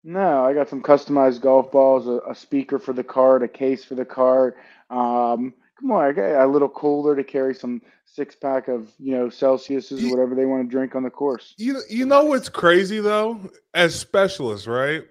[0.03, 3.85] No, I got some customized golf balls, a, a speaker for the cart, a case
[3.85, 4.57] for the cart.
[4.89, 9.13] Um, come on, I got a little cooler to carry some six pack of you
[9.13, 11.55] know Celsiuses or whatever they want to drink on the course.
[11.59, 13.41] You you know what's crazy though,
[13.75, 15.05] as specialists, right?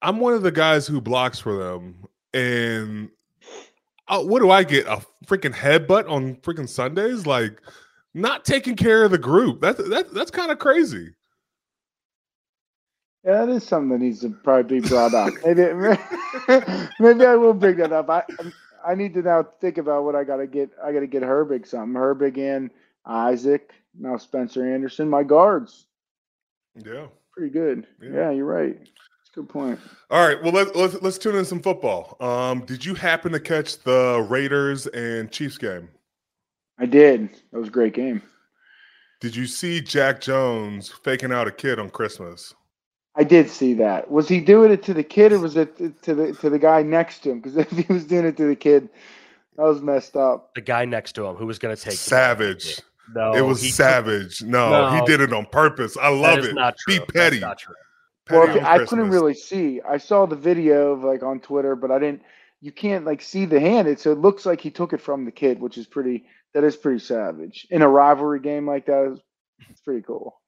[0.00, 3.10] I'm one of the guys who blocks for them, and
[4.06, 4.86] uh, what do I get?
[4.86, 7.26] A freaking headbutt on freaking Sundays?
[7.26, 7.60] Like
[8.14, 9.60] not taking care of the group.
[9.60, 11.10] That's that, that's kind of crazy.
[13.24, 15.34] Yeah, that is something that needs to probably be brought up.
[15.44, 15.62] Maybe,
[17.00, 18.08] maybe I will bring that up.
[18.08, 18.22] I
[18.86, 20.70] I need to now think about what I gotta get.
[20.82, 21.94] I gotta get Herbig something.
[21.94, 22.70] Herbig and
[23.04, 23.72] Isaac.
[23.98, 25.86] now Spencer Anderson, my guards.
[26.76, 27.86] Yeah, pretty good.
[28.00, 28.78] Yeah, yeah you're right.
[29.38, 29.80] That's a good point.
[30.10, 32.16] All right, well let, let's let's tune in some football.
[32.20, 35.88] Um, did you happen to catch the Raiders and Chiefs game?
[36.78, 37.28] I did.
[37.52, 38.22] That was a great game.
[39.20, 42.54] Did you see Jack Jones faking out a kid on Christmas?
[43.16, 44.10] I did see that.
[44.10, 46.82] Was he doing it to the kid or was it to the to the guy
[46.82, 47.40] next to him?
[47.40, 48.88] Because if he was doing it to the kid,
[49.56, 50.54] that was messed up.
[50.54, 52.80] The guy next to him who was going to take savage.
[53.14, 54.42] No, it was savage.
[54.42, 55.96] no, no, he did it on purpose.
[55.96, 56.54] I love it.
[56.54, 56.98] Not true.
[56.98, 57.38] Be petty.
[57.38, 57.74] not true.
[58.28, 59.80] Petty well, I couldn't really see.
[59.88, 62.22] I saw the video of like on Twitter, but I didn't.
[62.60, 63.88] You can't like see the hand.
[63.88, 66.24] It so it looks like he took it from the kid, which is pretty.
[66.54, 69.20] That is pretty savage in a rivalry game like that.
[69.68, 70.40] It's pretty cool.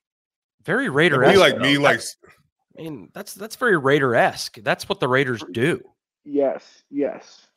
[0.65, 1.21] Very Raider.
[1.21, 2.01] Be like me, like.
[2.79, 4.59] I mean, that's that's very Raider esque.
[4.63, 5.83] That's what the Raiders do.
[6.25, 6.83] Yes.
[6.91, 7.49] Yes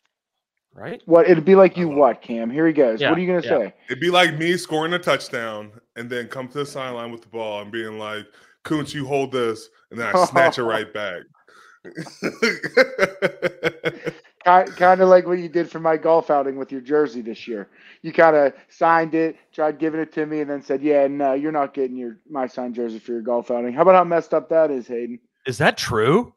[0.74, 1.02] right?
[1.06, 2.50] What it'd be like you what, Cam?
[2.50, 3.00] Here he goes.
[3.00, 3.68] Yeah, what are you gonna yeah.
[3.70, 3.74] say?
[3.90, 7.28] It'd be like me scoring a touchdown and then come to the sideline with the
[7.28, 8.26] ball and being like,
[8.64, 11.24] Kuntz, you hold this, and then I snatch it right back.
[14.46, 17.70] kind of like what you did for my golf outing with your jersey this year.
[18.02, 21.34] You kind of signed it, tried giving it to me, and then said, "Yeah, no,
[21.34, 24.34] you're not getting your my signed jersey for your golf outing." How about how messed
[24.34, 25.20] up that is, Hayden?
[25.46, 26.34] Is that true?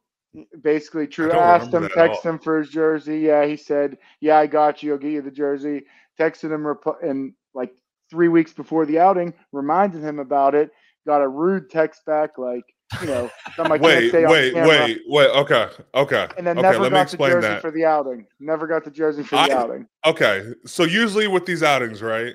[0.60, 1.32] basically true.
[1.32, 3.20] I asked him, text him for his jersey.
[3.20, 4.92] Yeah, he said, "Yeah, I got you.
[4.92, 5.84] I'll get you the jersey."
[6.18, 7.72] Texted him rep- and like
[8.10, 10.70] three weeks before the outing, reminded him about it.
[11.06, 12.64] Got a rude text back, like
[13.00, 15.30] you know, something I wait, wait, wait, wait.
[15.30, 16.28] Okay, okay.
[16.36, 17.60] And then okay, never got the jersey that.
[17.60, 18.26] for the outing.
[18.40, 19.86] Never got the jersey for the I, outing.
[20.04, 22.34] Okay, so usually with these outings, right?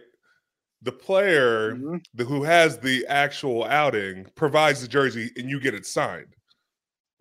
[0.84, 1.98] The player mm-hmm.
[2.16, 6.36] the, who has the actual outing provides the jersey, and you get it signed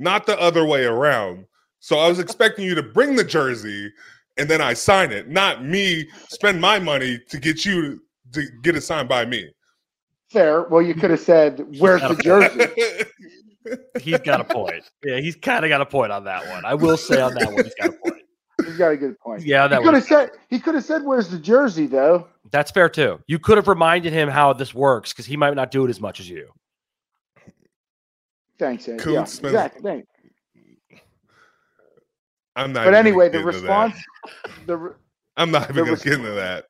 [0.00, 1.44] not the other way around.
[1.78, 3.92] So I was expecting you to bring the jersey
[4.36, 8.74] and then I sign it, not me spend my money to get you to get
[8.74, 9.50] it signed by me.
[10.30, 10.62] Fair.
[10.64, 12.66] Well, you could have said, "Where's the jersey?"
[14.00, 14.84] he's got a point.
[15.04, 16.64] Yeah, he's kind of got a point on that one.
[16.64, 18.22] I will say on that one, he's got a point.
[18.64, 19.42] He's got a good point.
[19.42, 20.30] Yeah, that he could have said.
[20.48, 22.28] He could have said, "Where's the jersey?" Though.
[22.52, 23.20] That's fair too.
[23.26, 26.00] You could have reminded him how this works because he might not do it as
[26.00, 26.52] much as you.
[28.58, 29.00] Thanks, Ed.
[29.06, 29.82] yeah, exactly.
[29.82, 30.06] Thanks.
[32.54, 32.84] I'm not.
[32.84, 33.96] But anyway, the response.
[34.66, 34.94] The
[35.36, 36.66] I'm not even going to get into that.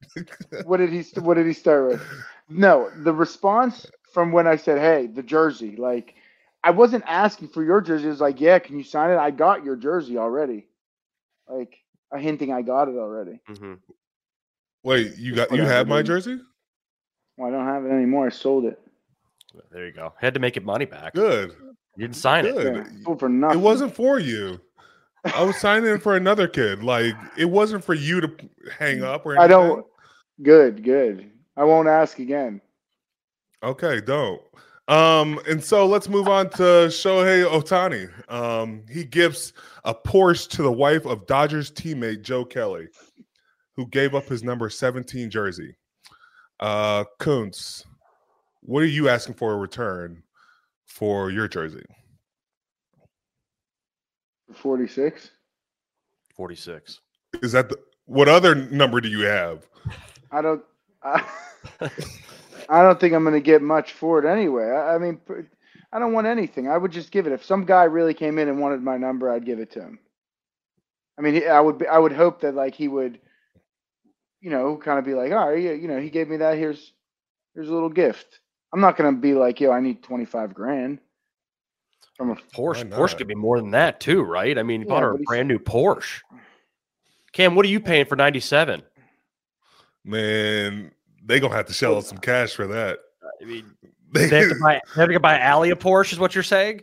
[0.65, 1.03] what did he?
[1.21, 2.03] What did he start with?
[2.51, 6.15] No, the response from when I said, "Hey, the jersey," like
[6.65, 8.07] I wasn't asking for your jersey.
[8.07, 10.67] It was like, "Yeah, can you sign it?" I got your jersey already.
[11.49, 11.77] Like
[12.13, 13.41] a hinting, I got it already.
[13.49, 13.75] Mm-hmm.
[14.83, 16.41] Wait, you got you have my jersey?
[17.37, 18.27] Well, I don't have it anymore.
[18.27, 18.81] I sold it.
[19.71, 20.13] There you go.
[20.19, 21.15] Had to make it money back.
[21.15, 21.51] Good.
[21.97, 22.77] You didn't sign Good.
[22.77, 22.87] it.
[23.07, 23.59] Yeah, for nothing.
[23.59, 24.61] It wasn't for you.
[25.25, 26.83] I was signing for another kid.
[26.83, 28.33] Like it wasn't for you to
[28.79, 29.45] hang up or anything.
[29.45, 29.87] I don't.
[30.43, 31.31] Good, good.
[31.61, 32.63] I won't ask again.
[33.63, 34.41] Okay, don't.
[34.89, 38.09] Um, and so let's move on to Shohei Ohtani.
[38.33, 39.53] Um, he gives
[39.85, 42.89] a Porsche to the wife of Dodgers teammate Joe Kelly,
[43.77, 45.77] who gave up his number 17 jersey.
[46.61, 47.85] Uh, Kuntz,
[48.63, 50.23] what are you asking for a return
[50.87, 51.85] for your jersey?
[54.55, 55.31] 46.
[56.35, 57.01] 46.
[57.43, 59.69] Is that the what other number do you have?
[60.33, 60.65] I don't
[61.03, 61.25] I,
[62.69, 64.71] I don't think I'm going to get much for it anyway.
[64.71, 65.21] I, I, mean
[65.93, 66.69] I don't want anything.
[66.69, 69.31] I would just give it if some guy really came in and wanted my number,
[69.31, 69.99] I'd give it to him.
[71.19, 73.21] I mean, I would be, I would hope that like he would
[74.41, 76.57] you know, kind of be like, "All right, you know, he gave me that.
[76.57, 76.93] Here's
[77.55, 78.41] here's a little gift."
[78.73, 80.99] I'm not going to be like, "Yo, I need 25 grand."
[82.17, 84.59] From a Porsche, Porsche could be more than that too, right?
[84.59, 86.21] I mean, you yeah, bought her a brand new Porsche.
[87.33, 88.83] Cam, what are you paying for 97?
[90.05, 90.91] Man,
[91.25, 92.99] they gonna have to shell out some cash for that.
[93.41, 93.75] I mean,
[94.13, 96.45] they, they have to buy they have to buy Allie a Porsche, is what you're
[96.45, 96.83] saying?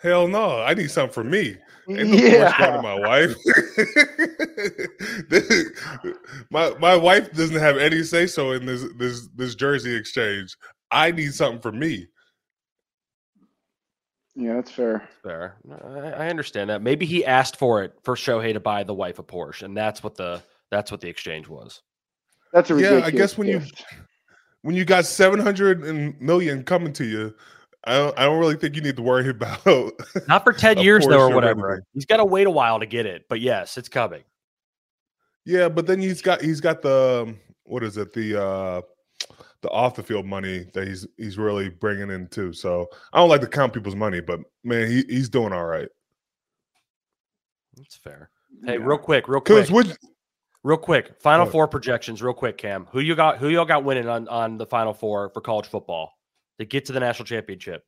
[0.00, 1.56] Hell no, I need something for me.
[1.88, 2.58] Ain't no yeah.
[2.58, 3.34] going to my wife.
[6.50, 10.56] my my wife doesn't have any say so in this this this jersey exchange.
[10.90, 12.06] I need something for me.
[14.36, 15.08] Yeah, that's fair.
[15.22, 15.56] Fair.
[15.70, 16.82] I, understand that.
[16.82, 20.02] Maybe he asked for it for Shohei to buy the wife a Porsche, and that's
[20.02, 21.82] what the that's what the exchange was.
[22.54, 23.02] That's a yeah.
[23.04, 23.84] I guess when gift.
[23.90, 23.98] you
[24.62, 25.82] when you got seven hundred
[26.20, 27.34] million coming to you,
[27.82, 29.92] I don't I don't really think you need to worry about
[30.28, 31.82] not for ten years though or whatever.
[31.92, 34.22] He's got to wait a while to get it, but yes, it's coming.
[35.44, 38.82] Yeah, but then he's got he's got the um, what is it the uh
[39.62, 42.52] the off the field money that he's he's really bringing in too.
[42.52, 45.88] So I don't like to count people's money, but man, he, he's doing all right.
[47.76, 48.30] That's fair.
[48.64, 48.84] Hey, yeah.
[48.84, 49.68] real quick, real quick.
[49.70, 49.96] Would
[50.64, 52.22] Real quick, Final Four projections.
[52.22, 52.86] Real quick, Cam.
[52.90, 53.36] Who you got?
[53.36, 56.10] Who y'all got winning on on the Final Four for college football
[56.58, 57.84] to get to the national championship?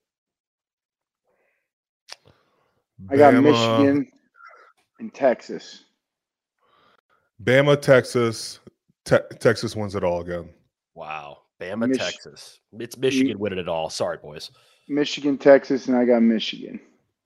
[3.11, 4.09] I got Bama, Michigan
[5.01, 5.85] and Texas.
[7.43, 8.61] Bama, Texas.
[9.07, 10.51] Te- Texas wins it all again.
[10.95, 12.61] Wow, Bama, Mich- Texas.
[12.79, 13.89] It's Michigan winning it all.
[13.89, 14.51] Sorry, boys.
[14.87, 16.79] Michigan, Texas, and I got Michigan.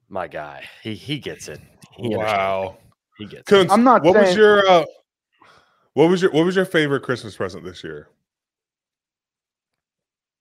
[0.08, 1.60] My guy, he he gets it.
[1.96, 2.76] He wow,
[3.18, 3.50] he gets.
[3.50, 3.68] It.
[3.68, 4.04] I'm not.
[4.04, 4.84] What saying- was your uh,
[5.94, 8.08] what was your What was your favorite Christmas present this year?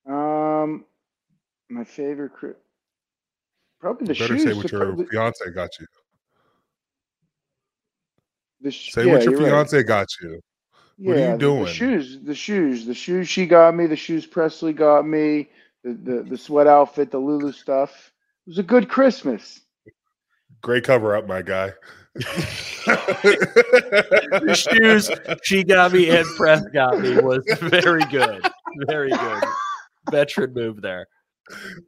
[0.07, 0.85] Um,
[1.69, 2.31] my favorite,
[3.79, 4.43] probably the you better shoes.
[4.43, 5.85] say what your probably, fiance got you.
[8.61, 9.85] The sh- say yeah, what your fiance right.
[9.85, 10.39] got you.
[10.97, 11.59] What yeah, are you doing?
[11.59, 15.49] The, the shoes, the shoes, the shoes she got me, the shoes Pressley got me,
[15.83, 18.11] the, the, the sweat outfit, the Lulu stuff.
[18.45, 19.61] It was a good Christmas.
[20.61, 21.71] Great cover up, my guy.
[24.45, 25.11] The shoes
[25.43, 28.43] she got me and Press got me was very good.
[28.87, 29.43] Very good.
[30.11, 31.07] Veteran move there.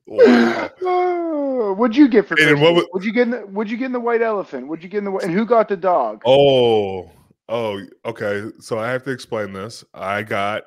[0.07, 0.69] Wow.
[0.81, 2.59] Oh, what'd you get for Christmas?
[2.59, 4.67] What was, would you get in the, would you get in the white elephant?
[4.67, 6.21] Would you get in the and who got the dog?
[6.25, 7.11] Oh,
[7.49, 8.49] oh, okay.
[8.59, 9.83] So I have to explain this.
[9.93, 10.63] I got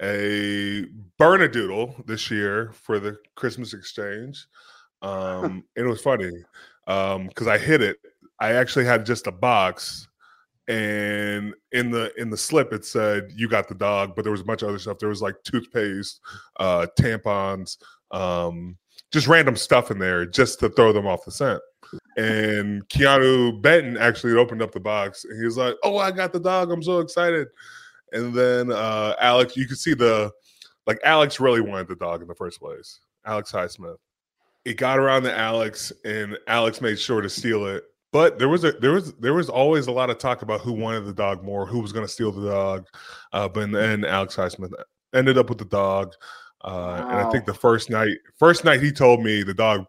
[0.00, 0.84] a
[1.18, 4.46] Bernedoodle this year for the Christmas exchange.
[5.02, 6.32] Um, and it was funny
[6.88, 7.98] Um because um, I hit it
[8.40, 10.08] I actually had just a box,
[10.68, 14.40] and in the in the slip it said you got the dog, but there was
[14.40, 14.98] a bunch of other stuff.
[14.98, 16.20] There was like toothpaste,
[16.60, 17.78] uh, tampons,
[18.10, 18.76] um,
[19.10, 21.60] just random stuff in there just to throw them off the scent.
[22.16, 26.32] And Keanu Benton actually opened up the box and he was like, "Oh, I got
[26.32, 26.70] the dog!
[26.70, 27.48] I'm so excited!"
[28.12, 30.30] And then uh, Alex, you could see the
[30.86, 33.00] like Alex really wanted the dog in the first place.
[33.24, 33.96] Alex Highsmith.
[34.64, 38.64] It got around to Alex, and Alex made sure to steal it but there was
[38.64, 41.44] a there was there was always a lot of talk about who wanted the dog
[41.44, 42.86] more, who was going to steal the dog.
[43.32, 44.72] Uh, but then Alex Highsmith
[45.14, 46.14] ended up with the dog.
[46.62, 47.08] Uh, wow.
[47.08, 49.84] And I think the first night, first night he told me the dog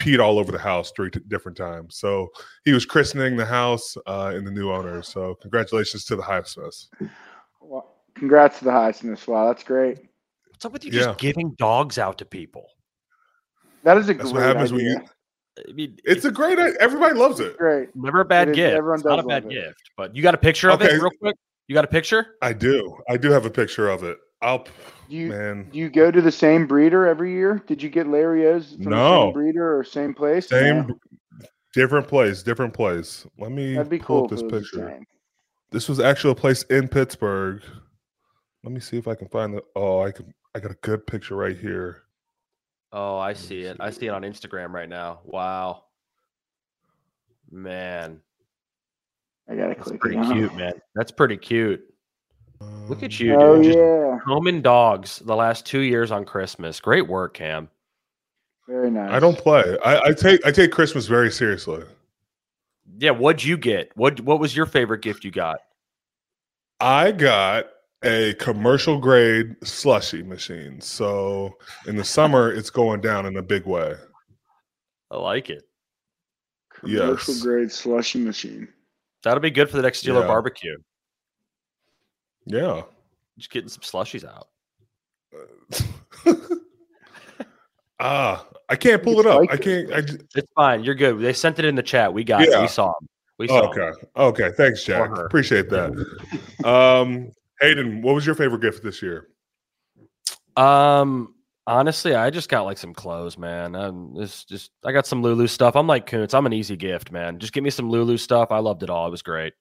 [0.00, 1.96] peed all over the house three t- different times.
[1.96, 2.28] So
[2.64, 5.02] he was christening the house uh, and the new owner.
[5.10, 6.88] So congratulations to the Highsmiths.
[7.60, 9.26] Well, congrats to the Highsmiths.
[9.26, 9.98] Wow, that's great.
[10.50, 11.04] What's up with you yeah.
[11.04, 12.66] just giving dogs out to people?
[13.82, 14.94] That is a that's great what happens idea.
[14.94, 15.08] when you
[15.68, 16.58] I mean, it's a great.
[16.58, 17.56] Everybody loves it.
[17.56, 17.94] Great.
[17.94, 18.76] Never a bad gift.
[18.76, 19.50] Everyone it's not a bad it.
[19.50, 19.90] gift.
[19.96, 21.36] But you got a picture of it, real quick.
[21.68, 22.34] You got a picture?
[22.42, 22.96] I do.
[23.08, 24.18] I do have a picture of it.
[24.42, 24.64] I'll.
[25.08, 25.68] Do you, man.
[25.72, 27.62] Do you go to the same breeder every year?
[27.66, 28.98] Did you get Larry O's from no.
[28.98, 30.48] the same breeder or same place?
[30.48, 30.98] Same, no?
[31.74, 33.26] different place, different place.
[33.38, 35.00] Let me That'd be pull cool up this picture.
[35.70, 37.62] This was actually a place in Pittsburgh.
[38.64, 39.62] Let me see if I can find the.
[39.76, 40.32] Oh, I can.
[40.54, 42.02] I got a good picture right here.
[42.92, 43.76] Oh, I see it.
[43.80, 45.20] I see it on Instagram right now.
[45.24, 45.84] Wow.
[47.50, 48.20] Man.
[49.48, 50.74] I gotta That's click pretty it cute, man.
[50.94, 51.82] That's pretty cute.
[52.88, 53.64] Look at you, oh, dude.
[53.64, 54.18] Just yeah.
[54.26, 56.78] Homing dogs the last two years on Christmas.
[56.78, 57.68] Great work, Cam.
[58.68, 59.10] Very nice.
[59.10, 59.76] I don't play.
[59.84, 61.82] I, I take I take Christmas very seriously.
[62.98, 63.90] Yeah, what'd you get?
[63.96, 65.60] What what was your favorite gift you got?
[66.78, 67.66] I got
[68.02, 70.80] a commercial grade slushy machine.
[70.80, 73.94] So in the summer, it's going down in a big way.
[75.10, 75.64] I like it.
[76.70, 77.42] Commercial yes.
[77.42, 78.68] grade slushy machine.
[79.22, 80.26] That'll be good for the next Steeler yeah.
[80.26, 80.76] barbecue.
[82.46, 82.82] Yeah.
[83.38, 84.48] Just getting some slushies out.
[88.00, 89.42] ah, I can't pull it up.
[89.50, 89.92] I can't.
[89.92, 90.20] I just...
[90.34, 90.84] It's fine.
[90.84, 91.20] You're good.
[91.20, 92.12] They sent it in the chat.
[92.12, 92.58] We got yeah.
[92.58, 92.62] it.
[92.62, 93.08] We saw them.
[93.38, 93.80] We saw okay.
[93.80, 93.94] Them.
[94.16, 94.50] Okay.
[94.56, 95.16] Thanks, Jack.
[95.16, 95.92] Appreciate that.
[96.64, 97.30] um,
[97.60, 99.28] Hayden, what was your favorite gift this year?
[100.56, 101.34] Um,
[101.66, 103.74] honestly, I just got like some clothes, man.
[103.74, 105.76] Um, it's just I got some Lulu stuff.
[105.76, 106.34] I'm like Kuntz.
[106.34, 107.38] I'm an easy gift, man.
[107.38, 108.50] Just give me some Lulu stuff.
[108.50, 109.06] I loved it all.
[109.06, 109.54] It was great.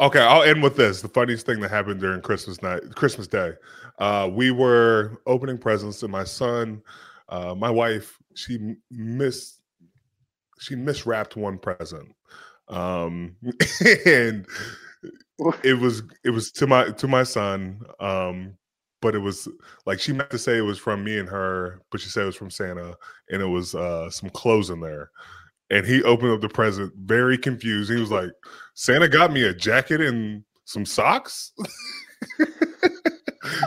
[0.00, 1.02] Okay, I'll end with this.
[1.02, 3.54] The funniest thing that happened during Christmas night, Christmas Day,
[3.98, 6.80] uh, we were opening presents, and my son,
[7.28, 9.60] uh, my wife, she missed,
[10.60, 12.14] she miswrapped one present,
[12.68, 13.34] um,
[14.06, 14.46] and
[15.62, 18.54] it was it was to my to my son um
[19.00, 19.48] but it was
[19.86, 22.26] like she meant to say it was from me and her but she said it
[22.26, 22.94] was from santa
[23.30, 25.10] and it was uh some clothes in there.
[25.70, 27.90] And he opened up the present very confused.
[27.90, 28.30] He was like
[28.74, 31.52] santa got me a jacket and some socks?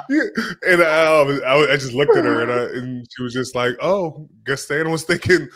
[0.09, 0.23] Yeah.
[0.67, 3.75] and I, I, I, just looked at her and, I, and she was just like
[3.81, 5.47] oh guess santa was thinking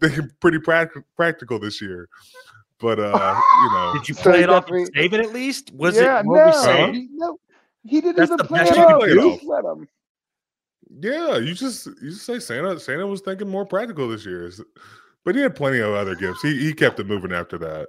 [0.00, 2.08] thinking pretty practical this year
[2.82, 5.72] but uh, you know, did you play so it off and save it at least?
[5.72, 6.26] Was yeah, it?
[6.26, 7.38] no, he, no,
[7.84, 9.42] he didn't That's even play it off.
[9.44, 9.88] let him.
[11.00, 12.78] Yeah, you just you just say Santa.
[12.78, 14.50] Santa was thinking more practical this year,
[15.24, 16.42] but he had plenty of other gifts.
[16.42, 17.88] He he kept it moving after that.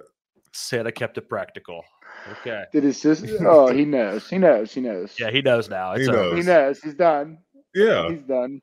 [0.52, 1.82] Santa kept it practical.
[2.30, 2.64] Okay.
[2.72, 3.36] Did his sister?
[3.46, 4.30] Oh, he knows.
[4.30, 4.72] He knows.
[4.72, 5.14] He knows.
[5.18, 5.92] Yeah, he knows now.
[5.92, 6.36] It's he knows.
[6.36, 6.80] He knows.
[6.80, 7.38] He's done.
[7.74, 8.08] Yeah.
[8.08, 8.62] He's done.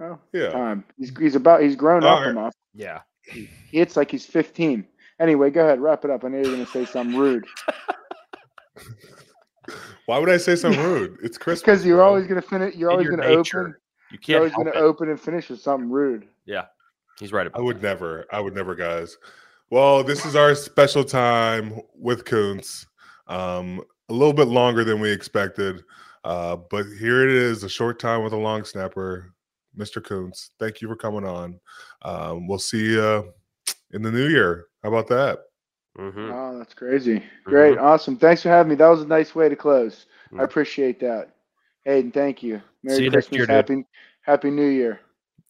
[0.00, 0.50] Oh, yeah.
[0.50, 0.84] Time.
[0.98, 1.62] He's he's about.
[1.62, 2.30] He's grown All up right.
[2.30, 2.54] enough.
[2.74, 3.00] Yeah.
[3.22, 4.86] He hits like he's 15.
[5.18, 5.80] Anyway, go ahead.
[5.80, 6.24] Wrap it up.
[6.24, 7.46] I know you're going to say something rude.
[10.06, 11.18] Why would I say something rude?
[11.22, 11.62] It's Christmas.
[11.62, 12.08] Because you're bro.
[12.08, 12.76] always going to finish.
[12.76, 13.74] You're always going to open.
[14.12, 14.28] You can't.
[14.28, 16.28] You're always going to open and finish with something rude.
[16.44, 16.66] Yeah,
[17.18, 17.50] he's right.
[17.54, 17.82] I would that.
[17.82, 18.26] never.
[18.30, 19.16] I would never, guys.
[19.70, 22.86] Well, this is our special time with Kuntz.
[23.26, 25.82] Um, a little bit longer than we expected,
[26.24, 29.34] uh, but here it is a short time with a long snapper,
[29.76, 30.00] Mr.
[30.00, 30.50] Kuntz.
[30.60, 31.58] Thank you for coming on.
[32.02, 33.32] Um, we'll see you
[33.92, 34.66] in the new year.
[34.86, 35.40] How about that?
[35.98, 36.30] Mm-hmm.
[36.32, 37.20] Oh, that's crazy.
[37.42, 37.74] Great.
[37.74, 37.84] Mm-hmm.
[37.84, 38.16] Awesome.
[38.16, 38.76] Thanks for having me.
[38.76, 40.06] That was a nice way to close.
[40.28, 40.40] Mm-hmm.
[40.40, 41.30] I appreciate that.
[41.84, 42.62] Hayden, thank you.
[42.84, 43.40] Merry See Christmas.
[43.40, 43.84] You happy,
[44.20, 45.00] happy New Year.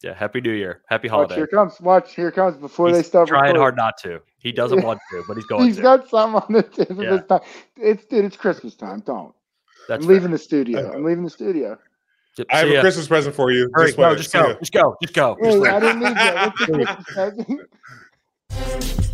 [0.01, 0.81] Yeah, happy New Year.
[0.87, 1.35] Happy holiday.
[1.35, 1.79] Watch, here comes.
[1.79, 3.27] Watch, here comes before he's they start.
[3.27, 3.61] Trying recording.
[3.61, 4.21] hard not to.
[4.39, 5.83] He doesn't want to, but he's going he's to.
[5.83, 7.41] got some on the tip of his tongue.
[7.75, 9.01] It's dude, it's Christmas time.
[9.01, 9.35] Don't.
[9.87, 10.91] That's I'm leaving the studio.
[10.95, 11.77] I'm leaving the studio.
[12.49, 13.69] I have a Christmas present for you.
[13.75, 15.65] Hurry, go, just go, just go, just go, just go.
[15.65, 17.67] I didn't need that.